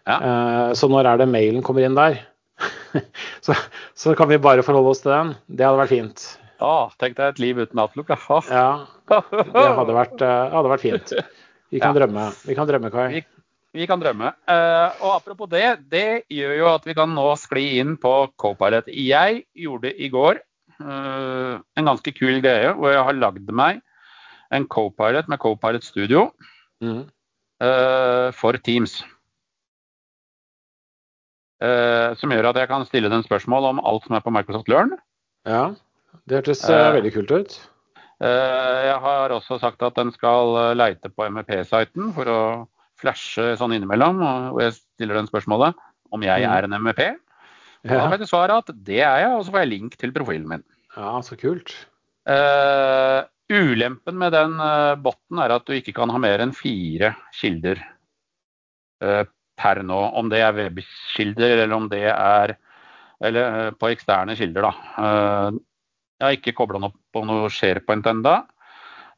[0.08, 0.16] Ja.
[0.18, 2.22] Uh, så når er det mailen kommer inn der?
[3.44, 3.56] så,
[3.94, 5.34] så, kan vi bare forholde oss til den.
[5.46, 6.24] Det hadde vært fint.
[6.62, 8.14] Ja, tenk deg et liv uten Outlook.
[8.48, 8.66] ja,
[9.12, 11.14] det hadde vært, uh, hadde vært fint.
[11.72, 12.02] Vi kan ja.
[12.02, 13.06] drømme, vi kan drømme Kai.
[13.14, 13.22] Vi,
[13.80, 14.34] vi kan drømme.
[14.44, 18.90] Uh, og apropos det, det gjør jo at vi kan nå skli inn på Copilot.
[18.92, 20.42] Jeg gjorde i går
[20.82, 23.76] en ganske kul greie hvor jeg har lagd meg
[24.52, 26.28] en Copilot med Copilot Studio
[26.82, 27.02] mm.
[27.64, 29.00] uh, for Teams.
[31.62, 34.70] Uh, som gjør at jeg kan stille den spørsmål om alt som er på Microsoft
[34.72, 34.96] Learn.
[35.48, 35.72] Ja,
[36.26, 37.60] det hørtes uh, veldig kult ut.
[38.22, 42.42] Jeg har også sagt at den skal leite på MEP-siten for å
[43.02, 44.20] flashe sånn innimellom,
[44.54, 45.78] Og jeg stiller den spørsmålet
[46.12, 46.52] om jeg mm.
[46.52, 47.02] er en MEP.
[47.82, 47.96] Og ja.
[47.96, 50.14] Da får jeg til svar at det er jeg, og så får jeg link til
[50.14, 50.64] profilen min.
[50.94, 51.74] Ja, så kult.
[52.28, 54.54] Uh, Ulempen med den
[55.02, 57.80] botten er at du ikke kan ha mer enn fire kilder
[59.02, 59.24] uh,
[59.58, 59.98] per nå.
[60.20, 62.54] Om det er webkilder eller om det er
[63.22, 64.68] eller, uh, på eksterne kilder.
[64.68, 65.50] Da.
[66.22, 68.36] Jeg har ikke kobla den opp på noe SharePoint ennå,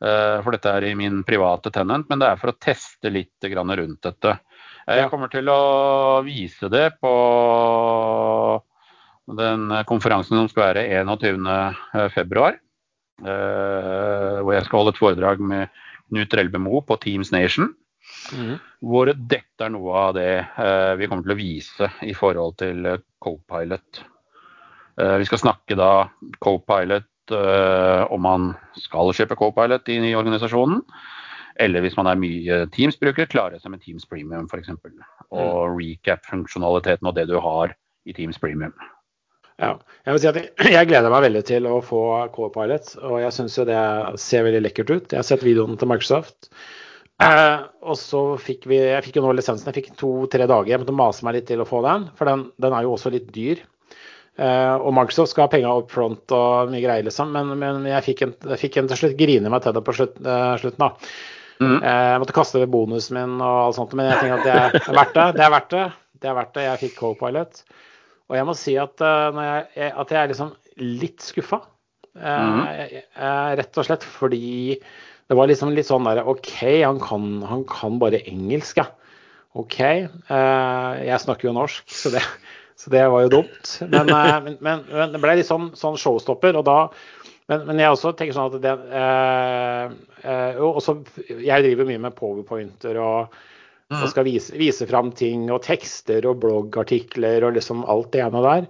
[0.05, 4.01] for dette er i min private tenant, men det er for å teste litt rundt
[4.05, 4.33] dette.
[4.85, 7.13] Jeg kommer til å vise det på
[9.39, 12.53] den konferansen som skal være 21.2.
[13.25, 15.71] Uh, hvor jeg skal holde et foredrag med
[16.11, 17.71] Knut Relbemo på Teams Nation.
[18.35, 18.57] Mm.
[18.85, 20.33] Hvor dette er noe av det
[20.99, 22.91] vi kommer til å vise i forhold til
[23.23, 24.03] Copilot.
[24.95, 26.07] Vi skal snakke da
[26.45, 30.83] Copilot om man skal kjøpe Copilot i organisasjonen.
[31.63, 34.73] Eller hvis man er mye Teams-bruker, klare seg med Teams Premium f.eks.
[34.75, 35.79] Og mm.
[35.79, 38.75] recap-funksjonaliteten og det du har i Teams Premium.
[39.63, 42.01] Ja, jeg vil si at jeg, jeg gleder meg veldig til å få
[42.35, 43.83] Core-Pilot, og jeg syns jo det
[44.19, 45.13] ser veldig lekkert ut.
[45.13, 46.51] Jeg har sett videoene til Microsoft.
[47.23, 49.69] Eh, og så fikk vi Jeg fikk jo nå lisensen.
[49.71, 50.73] Jeg fikk to-tre dager.
[50.73, 53.15] Jeg måtte mase meg litt til å få den, for den, den er jo også
[53.15, 53.63] litt dyr.
[54.35, 57.31] Eh, og Microsoft skal ha penga up front og mye greier, liksom.
[57.35, 59.95] Men, men jeg, fikk en, jeg, fikk en, til slutt grine meg til det på
[59.95, 61.13] slutt, uh, slutten, da.
[61.63, 61.77] Mm.
[61.79, 64.83] Eh, jeg måtte kaste ved bonusen min og alt sånt, men jeg tenker at det
[64.83, 65.29] er verdt det.
[65.37, 65.85] Det er verdt det.
[66.25, 66.67] Det er verdt det.
[66.67, 67.63] Jeg fikk Co-Pilot.
[68.33, 71.61] Og jeg må si at, jeg, at jeg er liksom litt skuffa.
[72.15, 72.61] Mm.
[73.59, 77.97] rett og slett fordi det var liksom litt sånn der OK, han kan, han kan
[77.99, 78.87] bare engelsk, ja.
[79.59, 79.81] OK.
[80.31, 82.23] Jeg snakker jo norsk, så det,
[82.77, 83.75] så det var jo dumt.
[83.87, 86.59] Men, men, men, men, det ble litt sånn, sånn showstopper.
[86.59, 86.79] og da
[87.51, 90.95] men, men, jeg også tenker sånn at det eh, eh, også,
[91.29, 93.43] Jeg driver mye med powerpointer og
[93.93, 94.11] og mm.
[94.11, 98.69] skal vise, vise fram ting og tekster og bloggartikler og liksom alt det ene der.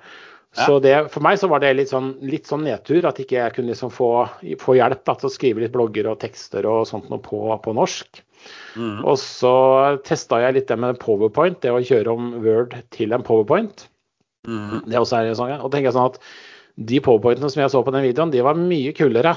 [0.55, 3.55] Så det, for meg så var det litt sånn, litt sånn nedtur at ikke jeg
[3.57, 4.11] kunne liksom få,
[4.61, 7.75] få hjelp da, til å skrive litt blogger og tekster og sånt noe på, på
[7.75, 8.21] norsk.
[8.79, 9.01] Mm.
[9.03, 9.55] Og så
[10.07, 13.89] testa jeg litt det med powerpoint, det å kjøre om Word til en powerpoint.
[14.49, 14.83] Mm.
[14.87, 16.21] Det også er sånn, og tenker jeg sånn at
[16.75, 19.37] de powerpointene som jeg så på den videoen, de var mye kulere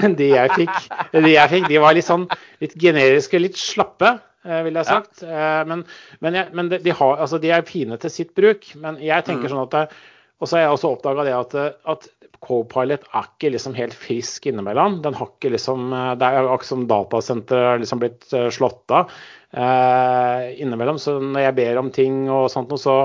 [0.00, 0.76] enn de jeg fikk.
[1.12, 2.24] De, jeg fikk, de var litt sånn
[2.64, 4.16] litt generiske, litt slappe.
[4.46, 5.24] Eh, ville jeg sagt.
[5.24, 5.60] Ja.
[5.60, 5.84] Eh, men,
[6.24, 8.68] men, jeg, men de, de, har, altså de, er fine til sitt bruk.
[8.80, 9.52] Men jeg tenker mm.
[9.52, 10.04] sånn at det,
[10.40, 11.56] Og så har jeg også oppdaga det at,
[11.92, 12.08] at
[12.46, 15.00] Copilot er ikke liksom helt frisk innimellom.
[15.04, 19.12] Den har ikke liksom Det er akkurat som datasenteret har liksom blitt eh, slått av
[19.52, 21.00] eh, innimellom.
[21.02, 22.96] Så når jeg ber om ting og sånt noe, så,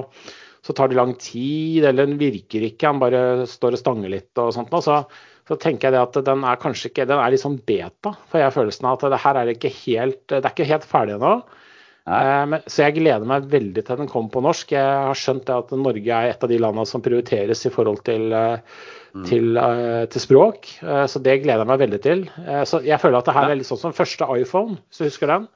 [0.62, 2.89] så tar det lang tid, eller den virker ikke.
[2.91, 5.02] Han bare står og stanger litt og sånt Og Så
[5.52, 8.39] så tenker jeg det at den er kanskje ikke Den er litt sånn beta, for
[8.39, 11.34] jeg følelsen av at det her er ikke helt, det er ikke helt ferdig ennå.
[12.12, 14.71] Eh, så jeg gleder meg veldig til den kommer på norsk.
[14.74, 18.02] Jeg har skjønt det at Norge er et av de landene som prioriteres i forhold
[18.08, 18.80] til, eh,
[19.13, 19.28] mm.
[19.28, 20.71] til, uh, til språk.
[20.82, 22.26] Uh, så det gleder jeg meg veldig til.
[22.39, 25.10] Uh, så jeg føler at det her er litt sånn som første iPhone, hvis du
[25.10, 25.52] husker den.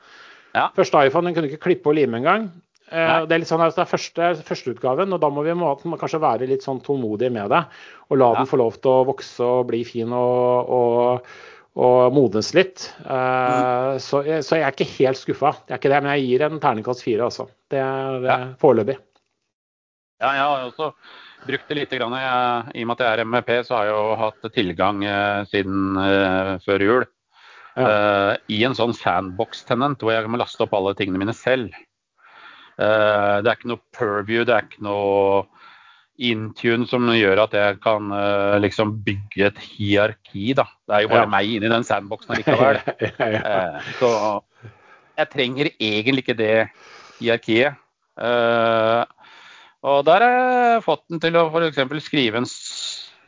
[0.55, 0.69] Ja.
[0.75, 2.49] Første iPhone den kunne ikke klippe og lime engang.
[2.85, 5.71] Eh, det er litt sånn at det er første, førsteutgaven, og da må vi må,
[5.97, 7.63] kanskje være litt sånn tålmodige med det.
[8.11, 8.39] Og la ja.
[8.39, 11.33] den få lov til å vokse og bli fin og, og,
[11.81, 12.91] og modnes litt.
[13.01, 14.03] Uh, mm.
[14.05, 15.55] så, så, jeg er ikke helt skuffa.
[15.65, 17.49] jeg er ikke det, men jeg gir en terningkast fire, altså.
[17.73, 18.39] Det er ja.
[18.61, 18.99] foreløpig.
[20.21, 20.93] Ja, jeg har også
[21.45, 22.13] brukt det lite grann.
[22.21, 25.41] Jeg, I og med at jeg er MVP, så har jeg jo hatt tilgang eh,
[25.51, 27.09] siden eh, før jul.
[27.75, 27.89] Ja.
[27.89, 31.73] Uh, I en sånn sandbox-tenent hvor jeg må laste opp alle tingene mine selv.
[32.75, 35.45] Eh, det er ikke noe purview, det er ikke noe
[36.25, 40.63] intune som gjør at jeg kan uh, liksom bygge et hierarki, da.
[40.88, 41.31] Det er jo bare ja.
[41.33, 42.79] meg inni den sandboxen likevel.
[43.19, 44.11] uh, så
[45.19, 46.53] jeg trenger egentlig ikke det
[47.19, 47.81] hierarkiet.
[49.85, 51.83] Og der har jeg fått den til å f.eks.
[52.07, 52.47] skrive en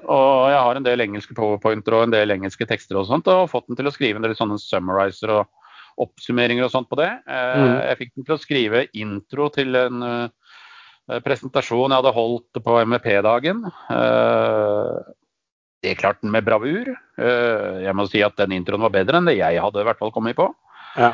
[0.05, 3.49] og jeg har en del engelske powerpointer og en del engelske tekster og sånt, og
[3.49, 5.56] fått den til å skrive en del sånne summarizer og
[6.01, 7.09] oppsummeringer og sånt på det.
[7.27, 7.75] Eh, mm.
[7.89, 12.75] Jeg fikk den til å skrive intro til en eh, presentasjon jeg hadde holdt på
[12.91, 13.63] MVP-dagen.
[13.93, 14.93] Eh,
[15.85, 16.89] det klarte den med bravur.
[17.21, 20.11] Jeg må si at den introen var bedre enn det jeg hadde i hvert fall
[20.11, 20.47] kommet på.
[20.97, 21.11] Ja.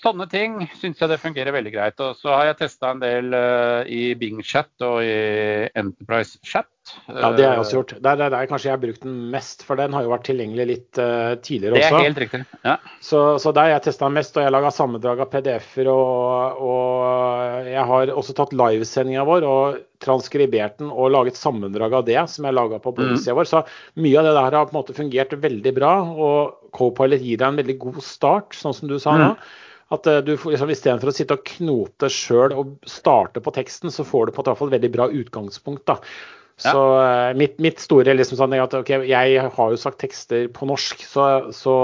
[0.00, 1.98] Sånne ting syns jeg det fungerer veldig greit.
[2.00, 6.70] Og så har jeg testa en del uh, i Bing Chat og i Enterprise Chat.
[7.06, 7.92] Ja, det har jeg også gjort.
[8.00, 10.66] Det er der kanskje jeg har brukt den mest, for den har jo vært tilgjengelig
[10.70, 11.92] litt uh, tidligere også.
[11.92, 12.78] Det er helt riktig, ja.
[13.04, 15.92] Så, så der har jeg testa mest, og jeg laga sammendrag av PDF-er.
[15.92, 22.06] Og, og, jeg har også tatt livesendinga vår og transkribert den og laget sammendrag av
[22.08, 23.40] det, som jeg laga på bloggsida mm.
[23.42, 23.52] vår.
[23.52, 23.66] Så
[24.00, 27.50] mye av det der har på en måte fungert veldig bra, og Copilot gir deg
[27.50, 29.34] en veldig god start, sånn som du sa nå.
[29.90, 34.06] At uh, du liksom, Istedenfor å sitte og knote sjøl og starte på teksten, så
[34.06, 35.86] får du på et veldig bra utgangspunkt.
[35.90, 35.98] da.
[36.60, 40.68] Så uh, mitt, mitt, store liksom sånn at okay, Jeg har jo sagt tekster på
[40.68, 41.26] norsk, så,
[41.56, 41.74] så,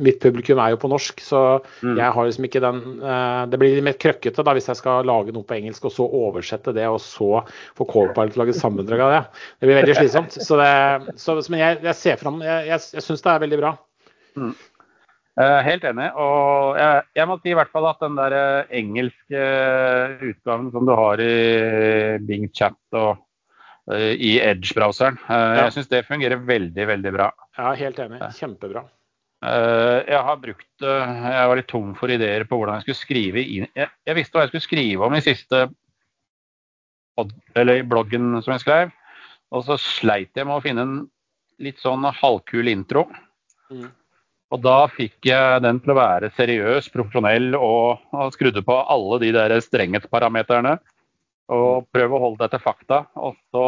[0.00, 1.20] mitt publikum er jo på norsk.
[1.24, 1.42] Så
[1.84, 1.98] mm.
[1.98, 5.04] jeg har liksom ikke den uh, Det blir litt mer krøkkete da hvis jeg skal
[5.08, 7.44] lage noe på engelsk og så oversette det, og så
[7.76, 9.22] få Callpilot til å lage sammendrag av det.
[9.60, 10.40] Det blir veldig slitsomt.
[10.48, 10.72] Så det,
[11.20, 13.76] så, men jeg, jeg ser fram Jeg, jeg, jeg syns det er veldig bra.
[14.40, 14.54] Mm.
[15.38, 16.08] Uh, helt enig.
[16.18, 20.70] Og jeg, jeg, må si i hvert fall at den der uh, engelske uh, utgaven
[20.74, 21.34] som du har i
[22.26, 23.26] Bing Chat og
[23.90, 25.16] i Edge-browseren.
[25.26, 27.24] Jeg syns det fungerer veldig, veldig bra.
[27.58, 28.20] Ja, helt enig.
[28.36, 28.84] Kjempebra.
[29.42, 33.64] Jeg har brukt Jeg var litt tom for ideer på hvordan jeg skulle skrive inn
[33.72, 35.62] Jeg, jeg visste hva jeg skulle skrive om i siste
[37.56, 38.92] eller i bloggen som jeg skrev.
[39.50, 40.94] Og så sleit jeg med å finne en
[41.64, 43.08] litt sånn halvkul intro.
[43.72, 43.88] Mm.
[44.50, 49.20] Og da fikk jeg den til å være seriøs, profesjonell og, og skrudde på alle
[49.22, 50.74] de der strengetsparameterne.
[51.50, 53.04] Og prøve å holde deg til fakta.
[53.18, 53.64] Og så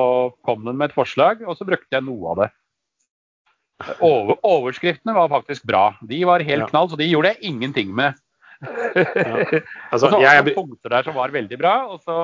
[0.47, 2.51] kom den med et forslag, og så brukte jeg noe av det.
[4.03, 5.89] Over, overskriftene var faktisk bra.
[6.07, 6.71] De var helt ja.
[6.71, 8.19] knall, så de gjorde jeg ingenting med.
[8.63, 9.63] Ja.
[9.91, 12.19] Altså, og så var det punkter der som var veldig bra, og så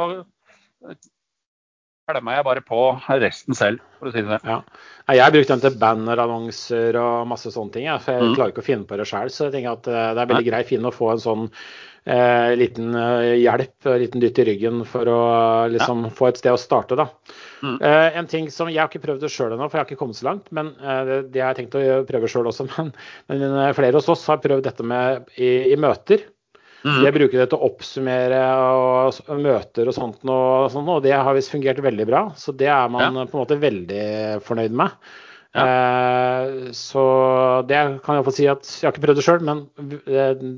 [2.08, 2.82] klemma jeg bare på
[3.20, 4.48] resten selv, for å si det sånn.
[4.48, 5.18] Ja.
[5.18, 7.90] Jeg brukte den til bannerannonser og masse sånne ting.
[8.04, 8.38] For jeg mm.
[8.38, 9.30] klarer ikke å finne på det sjøl.
[9.32, 12.52] Så jeg tenker at eh, det er veldig greit fin å få en sånn eh,
[12.60, 15.20] liten eh, hjelp, en liten dytt i ryggen for å
[15.72, 16.12] liksom ja.
[16.20, 16.98] få et sted å starte.
[16.98, 17.08] da.
[17.62, 17.76] Mm.
[17.76, 20.02] Eh, en ting som Jeg har ikke prøvd det sjøl ennå, for jeg har ikke
[20.04, 20.48] kommet så langt.
[20.54, 22.68] Men eh, det, det har jeg tenkt å prøve sjøl også.
[22.76, 22.92] Men,
[23.32, 26.28] men, eh, flere hos oss har prøvd dette med i, i møter.
[26.84, 26.98] Mm.
[27.02, 28.42] Jeg bruker det til å oppsummere
[28.78, 32.20] og, og møter og sånt, og, sånt, og det har visst fungert veldig bra.
[32.38, 33.24] Så det er man ja.
[33.26, 34.04] på en måte veldig
[34.46, 34.94] fornøyd med.
[35.56, 35.64] Ja.
[35.64, 37.02] Eh, så
[37.66, 39.62] det kan jeg få si at Jeg har ikke prøvd det sjøl, men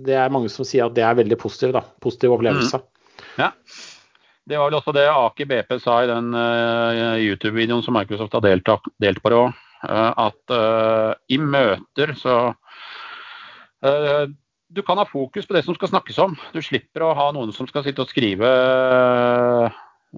[0.03, 2.83] det er mange som sier at det er veldig positiv, da, Positiv opplevelse.
[2.83, 3.41] Mm.
[3.41, 3.53] Ja.
[4.51, 8.43] Det var vel også det Aker BP sa i den uh, YouTube-videoen som Microsoft har
[8.43, 9.59] delt, delt på det òg.
[9.81, 12.41] Uh, eh, at uh, i møter så
[14.71, 16.37] du kan ha fokus på det som skal snakkes om.
[16.55, 18.51] Du slipper å ha noen som skal sitte og skrive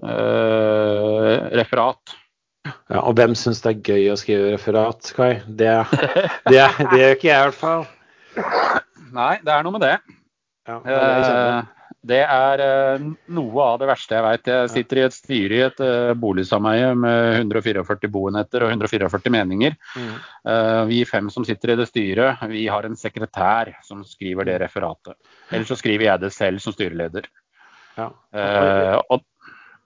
[0.03, 2.17] øh, referat.
[2.63, 5.33] Ja, Og hvem syns det er gøy å skrive referat, Kai?
[5.47, 5.73] Det,
[6.51, 7.87] det, det gjør ikke jeg i hvert fall.
[9.13, 9.95] Nei, det er noe med det.
[10.69, 10.99] Ja, det,
[12.03, 14.49] det er uh, noe av det verste jeg vet.
[14.51, 19.77] Jeg sitter i et styre i et uh, boligsameie med 144 boenheter og 144 meninger.
[19.95, 20.09] Mm.
[20.49, 24.59] Uh, vi fem som sitter i det styret, vi har en sekretær som skriver det
[24.65, 25.15] referatet.
[25.49, 27.29] Eller så skriver jeg det selv som styreleder.
[27.93, 28.07] Ja.
[29.13, 29.21] og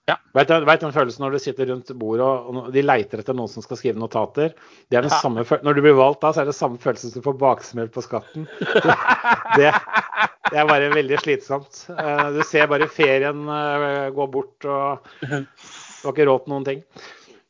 [0.07, 0.15] ja.
[0.37, 3.63] Vet du den følelsen når du sitter rundt bordet og de leiter etter noen som
[3.65, 4.53] skal skrive notater?
[4.87, 5.19] Det er den ja.
[5.19, 7.91] samme, Når du blir valgt da, så er det samme følelsen som du får baksmell
[7.91, 8.47] på skatten.
[9.57, 9.69] Det,
[10.51, 11.85] det, er bare veldig slitsomt.
[11.91, 16.67] Eh, du ser bare ferien eh, gå bort, og du har ikke råd til noen
[16.67, 16.83] ting.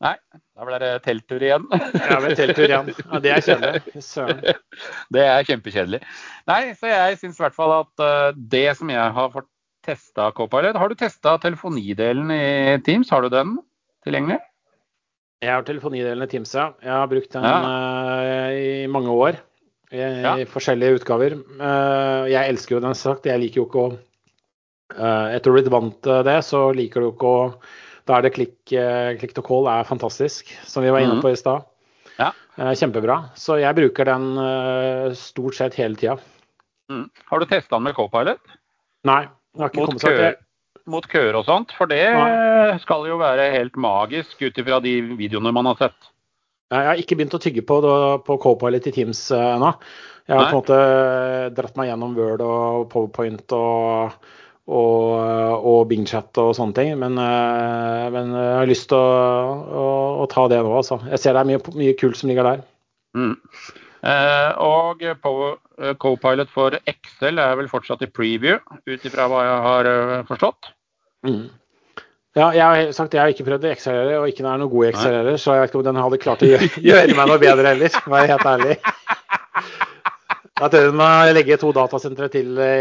[0.02, 0.14] Nei,
[0.54, 1.66] da blir det telttur igjen.
[1.74, 2.90] Ja, det blir telttur igjen.
[3.02, 4.02] Ja, det er kjedelig.
[4.06, 4.42] Søren.
[5.14, 6.02] Det er kjempekjedelig.
[6.50, 9.50] Nei, så jeg syns i hvert fall at eh, det som jeg har fått
[9.84, 10.76] testa Copilot.
[10.76, 13.10] Har du testa telefonidelen i Teams?
[13.10, 13.56] Har du den
[14.06, 14.38] tilgjengelig?
[15.38, 16.72] Jeg har telefonidelen i Teams, ja.
[16.82, 17.58] Jeg har brukt den ja.
[17.62, 19.38] uh, i mange år.
[19.88, 20.34] I, ja.
[20.50, 21.38] forskjellige utgaver.
[21.60, 23.28] Uh, jeg elsker jo den sagt.
[23.30, 27.04] Jeg liker jo ikke å uh, Etter å ha blitt vant til det, så liker
[27.04, 27.38] du ikke å
[28.08, 28.56] Da er det klikk,
[29.20, 31.24] klikk to call er fantastisk, som vi var inne mhm.
[31.26, 31.66] på i stad.
[32.16, 32.32] Ja.
[32.56, 33.18] Kjempebra.
[33.36, 34.30] Så jeg bruker den
[35.14, 36.16] stort sett hele tida.
[36.88, 37.04] Mm.
[37.28, 38.40] Har du testa den med Copilot?
[39.06, 40.36] Nei mot, køer,
[40.88, 41.72] mot køer og sånt.
[41.78, 42.76] For det Nei.
[42.82, 46.12] skal jo være helt magisk ut ifra de videoene man har sett.
[46.68, 47.78] Jeg har ikke begynt å tygge på,
[48.26, 49.72] på Copilot i Teams ennå.
[50.28, 50.50] Jeg har Nei.
[50.50, 54.18] på en måte dratt meg gjennom Word og Powerpoint og,
[54.68, 55.14] og,
[55.56, 56.92] og Bingchat og sånne ting.
[57.00, 59.86] Men, men, jeg har lyst til å, å,
[60.24, 61.00] å, ta det nå, altså.
[61.08, 62.66] Jeg ser det er mye, mye kult som ligger der.
[63.16, 63.38] Mm.
[63.98, 69.62] Eh, og eh, Copilot for Excel er vel fortsatt i preview, ut ifra hva jeg
[69.66, 70.70] har eh, forstått.
[71.26, 71.48] Mm.
[72.38, 74.70] Ja, jeg har sagt jeg har ikke prøvd Excel heller, og ikke den er noe
[74.70, 77.32] god i heller, så jeg vet ikke om den hadde klart å gjøre, gjøre meg
[77.32, 78.76] noe bedre heller, for å være helt ærlig.
[80.58, 82.76] Da tør hun å legge to datasentre til i,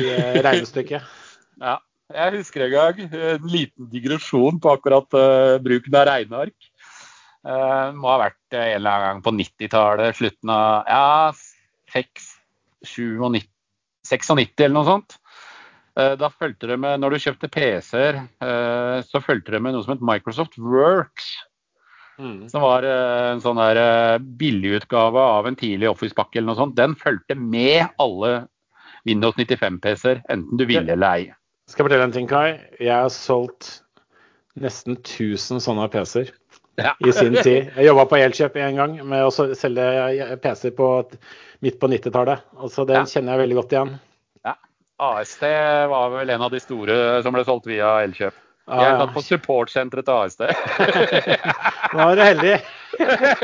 [0.00, 0.04] i
[0.40, 1.16] regnestykket.
[1.60, 1.74] Ja,
[2.10, 6.69] jeg husker en gang en liten digresjon på akkurat uh, bruken av regneark.
[7.40, 11.30] Uh, må ha vært en eller annen gang på 90-tallet, slutten av ja,
[11.94, 12.26] 6,
[12.84, 13.46] 97,
[14.10, 15.16] 96 eller noe sånt.
[15.96, 19.86] Uh, da fulgte det med, Når du kjøpte PC-er, uh, så fulgte det med noe
[19.86, 21.32] som het Microsoft Works.
[22.20, 22.50] Mm.
[22.52, 26.76] Som var en sånn der billigutgave av en tidlig Office-pakke eller noe sånt.
[26.76, 28.42] Den fulgte med alle
[29.08, 31.30] Windows 95-PC-er, enten du ville eller ei.
[31.70, 32.58] Skal jeg fortelle en ting, Kai?
[32.76, 33.78] Jeg har solgt
[34.60, 36.34] nesten 1000 sånne PC-er
[36.84, 36.94] ja.
[36.98, 37.70] i sin tid.
[37.76, 40.90] Jeg jobba på Elkjøp en gang med å selge PC på,
[41.64, 42.46] midt på 90-tallet.
[42.60, 43.06] Det ja.
[43.08, 43.96] kjenner jeg veldig godt igjen.
[44.46, 44.54] Ja.
[45.10, 45.44] AST
[45.94, 48.46] var vel en av de store som ble solgt via Elkjøp.
[48.70, 50.44] Jeg er tatt på supportsenteret til AST.
[51.96, 52.52] Nå er du heldig.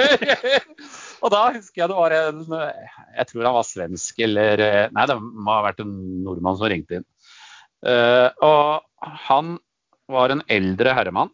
[1.24, 4.62] og da husker jeg det var en Jeg tror han var svensk eller
[4.94, 5.94] Nei, det må ha vært en
[6.26, 7.06] nordmann som ringte inn.
[7.86, 9.56] Uh, og han
[10.10, 11.32] var en eldre herremann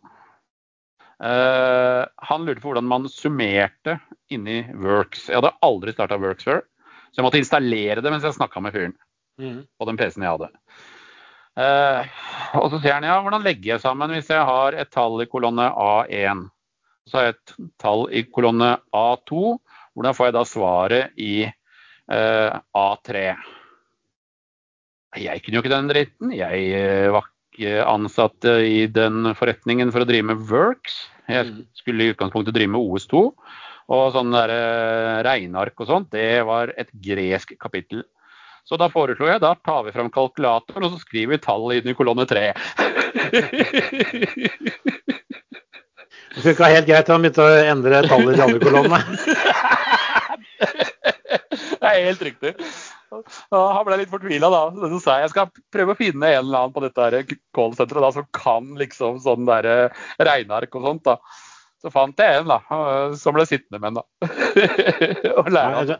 [1.23, 3.99] Uh, han lurte på hvordan man summerte
[4.33, 5.29] inni Works.
[5.31, 6.65] Jeg hadde aldri starta Works før,
[7.13, 8.97] så jeg måtte installere det mens jeg snakka med fyren.
[9.39, 9.61] Mm.
[9.79, 10.51] På den PC-en jeg hadde.
[11.53, 12.09] Uh,
[12.59, 15.29] og så sier han ja, hvordan legger jeg sammen hvis jeg har et tall i
[15.31, 16.47] kolonne A1?
[17.07, 19.57] Så har jeg et tall i kolonne A2.
[19.95, 23.27] Hvordan får jeg da svaret i uh, A3?
[25.23, 26.35] Jeg kunne jo ikke den dritten.
[26.35, 27.29] Jeg var
[27.63, 30.95] ikke ansatt i den forretningen for å drive med Works.
[31.31, 31.61] Jeg mm.
[31.79, 33.15] skulle i utgangspunktet drive med OS2.
[33.93, 38.01] Og sånn der eh, regneark og sånt, det var et gresk kapittel.
[38.65, 41.89] Så da foreslo jeg da tar vi fram kalkulatoren og så skriver vi tall inn
[41.91, 42.47] i kolonne tre.
[46.33, 49.01] det funka helt greit da han begynte å endre tallet i de andre kolonnene.
[51.83, 52.51] det er helt riktig.
[53.53, 54.63] Han ble litt fortvila da.
[54.75, 57.25] Så sa jeg jeg skal prøve å finne en eller annen på dette
[57.57, 61.05] callsenteret som kan liksom sånn der eh, regneark og sånt.
[61.09, 61.19] da.
[61.83, 62.61] Så fant jeg en da,
[63.19, 64.03] som ble sittende med en.
[64.03, 64.29] da.
[65.41, 65.97] og lære jeg,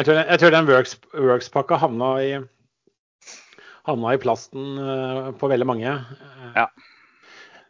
[0.00, 1.50] jeg, tror, den Works-pakka Works
[1.82, 2.30] havna, i,
[3.90, 5.98] havna i plasten uh, på veldig mange.
[6.56, 6.64] Ja.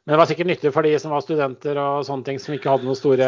[0.09, 2.73] Men det var sikkert nyttig for de som var studenter og sånne ting, som ikke
[2.73, 3.27] hadde noen store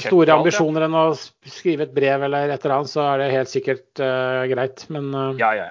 [0.00, 3.50] store ambisjoner enn å skrive et brev eller et eller annet, så er det helt
[3.50, 4.86] sikkert uh, greit.
[4.88, 5.66] Men uh, ja, ja.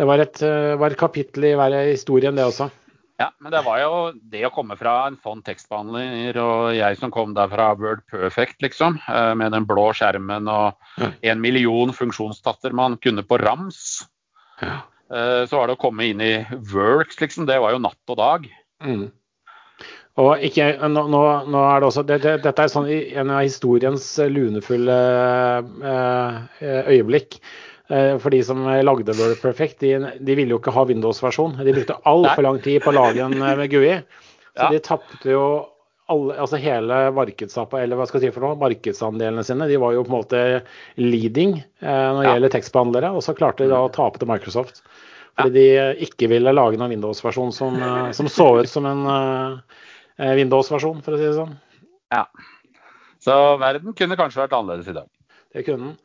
[0.00, 2.70] det var et, uh, var et, kapittel i hver historie det også.
[3.20, 3.98] Ja, men det var jo
[4.32, 8.56] det å komme fra en sånn tekstbehandler, og jeg som kom der fra Word Perfect,
[8.64, 8.96] liksom,
[9.38, 14.00] med den blå skjermen og en million funksjonstatter man kunne på rams.
[14.64, 14.80] Ja.
[15.12, 16.32] Så var det å komme inn i
[16.72, 18.48] Works, liksom, det var jo natt og dag.
[18.84, 19.10] Mm.
[20.22, 24.08] Og ikke, nå, nå, er det også, det, det, Dette er sånn, en av historiens
[24.28, 24.96] lunefulle
[25.88, 27.38] eh, øyeblikk.
[27.92, 31.58] Eh, for de som lagde Word Perfect, de, de ville jo ikke ha Windows-versjon.
[31.60, 33.98] De brukte altfor lang tid på å lage en eh, med GUI.
[34.52, 34.72] Så ja.
[34.72, 35.44] de tapte jo
[36.12, 36.98] alle, altså hele
[38.20, 39.68] si noe, markedsandelene sine.
[39.70, 40.42] De var jo på en måte
[41.00, 42.34] leading eh, når det ja.
[42.36, 44.82] gjelder tekstbehandlere, og så klarte de da å tape til Microsoft.
[45.40, 45.88] Fordi ja.
[45.92, 47.78] de ikke ville lage noen Windows-versjon som,
[48.12, 49.82] som, så ut som en uh,
[50.20, 51.54] Windows-versjon, for å si det sånn.
[52.12, 52.26] Ja.
[53.22, 55.08] Så verden kunne kanskje vært annerledes i dag.
[55.54, 56.00] Det kunne den.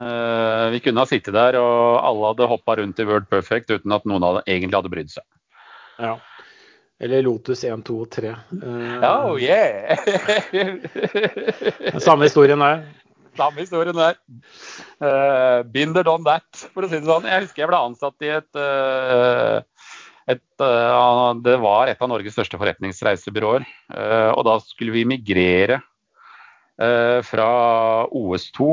[0.00, 3.92] Uh, vi kunne ha sittet der, og alle hadde hoppa rundt i Word Perfect uten
[3.92, 5.26] at noen hadde, egentlig hadde brydd seg.
[6.00, 6.14] Ja.
[7.00, 8.32] Eller Lotus 1, 2 og 3.
[8.60, 10.00] Uh, oh yeah!
[12.06, 12.82] samme historien der.
[13.40, 14.18] Samme historien der.
[15.00, 17.28] Uh, binder done that, for å si det sånn.
[17.28, 19.60] Jeg husker jeg ble ansatt i et uh,
[20.30, 23.64] et, uh, det var et av Norges største forretningsreisebyråer.
[24.36, 25.80] Og da skulle vi migrere
[26.80, 27.48] fra
[28.16, 28.68] OS2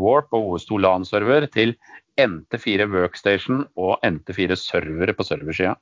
[0.00, 1.76] Warp og OS2 LAN-server til
[2.18, 5.76] NT4 Workstation og NT4 servere på serversida.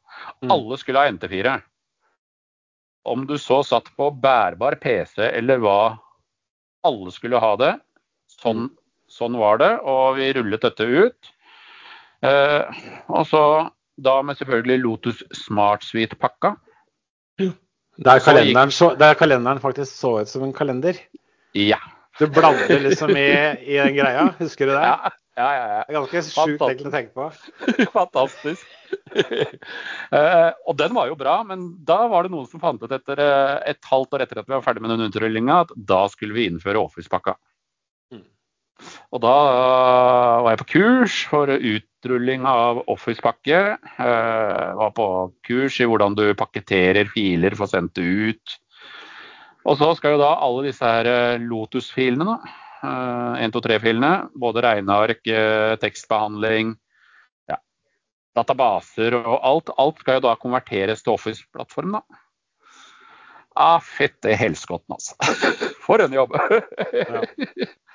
[0.44, 0.52] Mm.
[0.52, 1.54] Alle skulle ha NT4.
[3.06, 5.78] Om du så satt på bærbar PC eller hva,
[6.86, 7.72] alle skulle ha det.
[8.38, 8.74] Sånn, mm.
[9.10, 11.32] sånn var det, og vi rullet dette ut.
[12.26, 13.42] og så
[13.96, 16.54] da med selvfølgelig Lotus Smart Suite-pakka.
[17.96, 20.98] Der kalenderen, så, der kalenderen faktisk så ut som en kalender.
[21.56, 21.78] Ja.
[22.18, 23.28] Du bladde liksom i,
[23.64, 24.82] i den greia, husker du det?
[24.84, 25.64] Ja, ja, ja.
[25.68, 25.80] ja.
[25.84, 27.26] Det er ganske sjukt egentlig å tenke på.
[27.98, 28.62] Fantastisk.
[29.12, 33.20] uh, og den var jo bra, men da var det noen som fant ut etter
[33.20, 36.38] uh, et halvt år etter at vi var ferdig med den utrullinga, at da skulle
[36.38, 37.36] vi innføre Office-pakka.
[38.16, 38.24] Mm.
[39.12, 43.62] Og da uh, var jeg på kurs for utrulling av Office-pakke.
[44.00, 45.08] Var på
[45.44, 48.60] kurs i hvordan du pakketterer filer, får sendt det ut.
[49.66, 55.22] Og så skal jo da alle disse her Lotus-filene, uh, 1, 2, 3-filene, både regneark,
[55.30, 56.74] uh, tekstbehandling,
[57.50, 57.58] ja,
[58.36, 62.22] databaser og alt, alt skal jo da konverteres til Office-plattform, da.
[63.56, 65.16] Ah, fytti helskotten, altså.
[65.86, 66.36] For en jobb!
[66.92, 67.24] ja.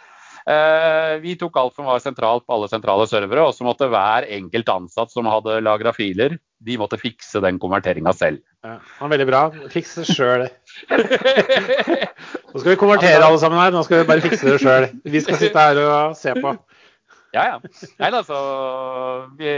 [0.50, 4.26] Eh, vi tok alt som var sentralt på alle sentrale servere, og så måtte hver
[4.38, 8.42] enkelt ansatt som hadde lagra filer, de måtte fikse den konverteringa selv.
[8.66, 9.44] Ja, det var veldig bra.
[9.74, 10.48] Fiks det sjøl.
[12.52, 14.90] nå skal vi konvertere alle sammen her, nå skal vi bare fikse det sjøl.
[15.06, 16.56] Vi skal sitte her og se på.
[17.32, 17.60] Ja, ja.
[18.02, 18.38] Nei, altså
[19.40, 19.52] Vi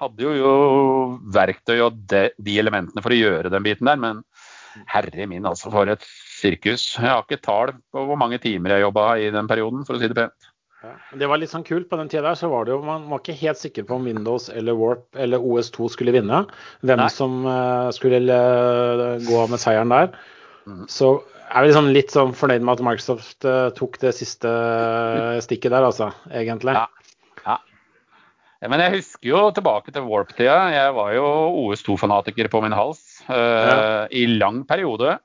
[0.00, 0.54] hadde jo, jo
[1.34, 4.24] verktøy og de, de elementene for å gjøre den biten der, men
[4.90, 6.02] herre min, altså, for et
[6.44, 6.88] sirkus.
[7.00, 10.02] Jeg har ikke tall på hvor mange timer jeg jobba i den perioden, for å
[10.02, 10.52] si det pent.
[10.84, 11.88] Ja, det var litt sånn kult.
[11.88, 14.08] På den tida der så var det jo, man var ikke helt sikker på om
[14.08, 16.44] Windows eller Warp eller OS2 skulle vinne.
[16.84, 17.12] Hvem Nei.
[17.12, 20.10] som uh, skulle uh, gå med seieren der.
[20.68, 20.84] Mm.
[20.92, 21.16] Så
[21.54, 24.50] er liksom litt sånn fornøyd med at Microsoft uh, tok det siste
[25.44, 26.10] stikket der, altså.
[26.32, 26.76] Egentlig.
[26.76, 26.84] Ja.
[27.46, 27.58] ja.
[28.68, 30.58] Men jeg husker jo tilbake til Warp-tida.
[30.74, 31.28] Jeg var jo
[31.64, 33.22] OS2-fanatiker på min hals.
[33.30, 35.16] uh, i lang periode.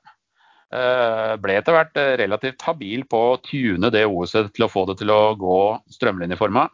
[0.70, 5.00] Uh, ble etter hvert relativt habil på å tune det OS-et til å få det
[5.00, 5.60] til å gå
[5.90, 6.68] strømlinjeforma.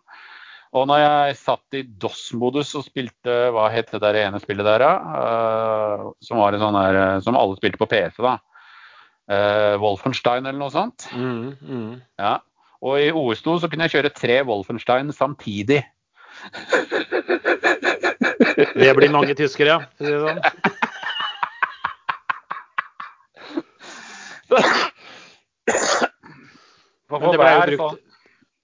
[0.76, 4.84] Og når jeg satt i DOS-modus og spilte hva het det der ene spillet der,
[4.84, 8.38] uh, som var en sånn der, som alle spilte på PC, da.
[9.82, 11.08] Wolfenstein eller noe sånt.
[11.10, 11.94] Mm, mm.
[12.20, 12.36] Ja.
[12.86, 15.80] Og i OS2 så kunne jeg kjøre tre Wolfenstein samtidig.
[18.76, 19.80] Det blir mange tyskere, ja.
[19.96, 20.40] For å si det sånn.
[27.08, 28.02] Men, det brukt,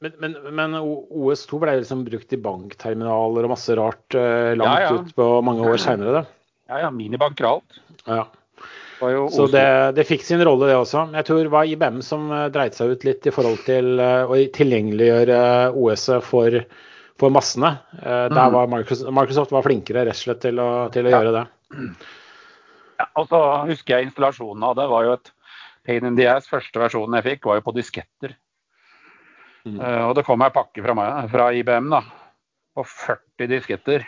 [0.03, 4.89] men, men, men OS2 ble liksom brukt i bankterminaler og masse rart uh, langt ja,
[4.89, 4.95] ja.
[4.99, 6.25] ut på mange år seinere.
[6.71, 6.89] Ja, ja.
[6.95, 7.83] Minibanker og alt.
[8.09, 8.25] Ja.
[9.35, 9.67] Så det,
[9.97, 11.05] det, fikk sin rolle, det også.
[11.15, 14.27] Jeg tror det var IBM som uh, dreit seg ut litt i forhold til uh,
[14.27, 15.39] å tilgjengeliggjøre
[15.79, 16.59] OS-et for,
[17.23, 17.77] for, massene.
[18.03, 21.23] Der var Microsoft, Microsoft, var flinkere rett og slett til å, til å ja.
[21.23, 21.45] gjøre det.
[22.99, 25.33] Ja, og så husker jeg installasjonen av det var jo et
[25.87, 26.51] pain in the ass.
[26.51, 28.37] Første versjonen jeg fikk, var jo på disketter.
[29.63, 29.77] Mm.
[29.79, 32.01] og det kom ei pakke fra, meg, fra IBM da,
[32.75, 34.03] på 40 disketter.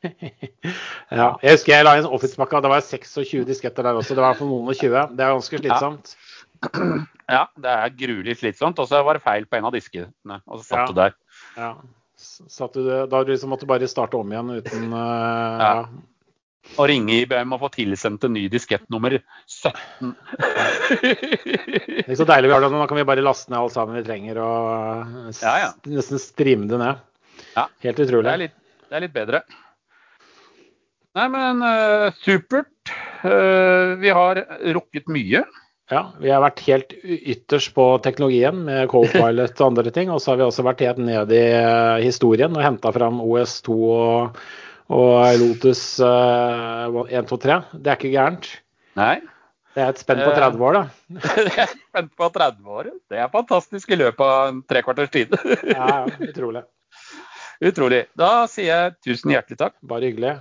[1.18, 1.28] ja.
[1.42, 2.60] Jeg husker jeg la inn Office-pakka.
[2.64, 4.16] Det var 26 disketter der også.
[4.16, 5.16] Det var for noen og 20.
[5.16, 6.14] Det er ganske slitsomt.
[6.14, 6.86] Ja.
[7.36, 8.80] ja, det er gruelig slitsomt.
[8.82, 10.86] Og så var det feil på en av diskene, og så satt ja.
[10.86, 11.18] du der.
[11.56, 11.72] Ja.
[12.20, 15.70] Satt du, da du liksom måtte bare starte om igjen uten uh, ja.
[16.76, 20.12] Og ringe IBM og få tilsendt en ny diskett nummer 17.
[21.00, 22.84] det er så deilig vi har det nå.
[22.86, 27.00] kan vi bare laste ned alt sammen vi trenger og ja, nesten streame det ned.
[27.56, 28.28] Helt utrolig.
[28.28, 28.56] Det er litt,
[28.86, 29.42] det er litt bedre.
[31.18, 32.92] Nei, men uh, supert.
[33.24, 34.44] Uh, vi har
[34.76, 35.42] rukket mye.
[35.90, 40.12] Ja, vi har vært helt ytterst på teknologien med co-pilot og andre ting.
[40.14, 41.44] Og så har vi også vært helt ned i
[42.04, 44.38] historien og henta fram OS2 og,
[44.90, 47.60] og Lotus uh, 123.
[47.78, 48.48] Det er ikke gærent.
[48.98, 49.20] Nei.
[49.70, 50.82] Det er et spenn på 30 år, da.
[51.46, 52.90] det er et spenn på 30 år.
[53.10, 55.36] Det er fantastisk i løpet av en trekvarters tid.
[55.76, 56.64] ja, ja, utrolig.
[57.60, 58.04] Utrolig.
[58.18, 59.78] Da sier jeg tusen hjertelig takk.
[59.86, 60.40] Bare hyggelig.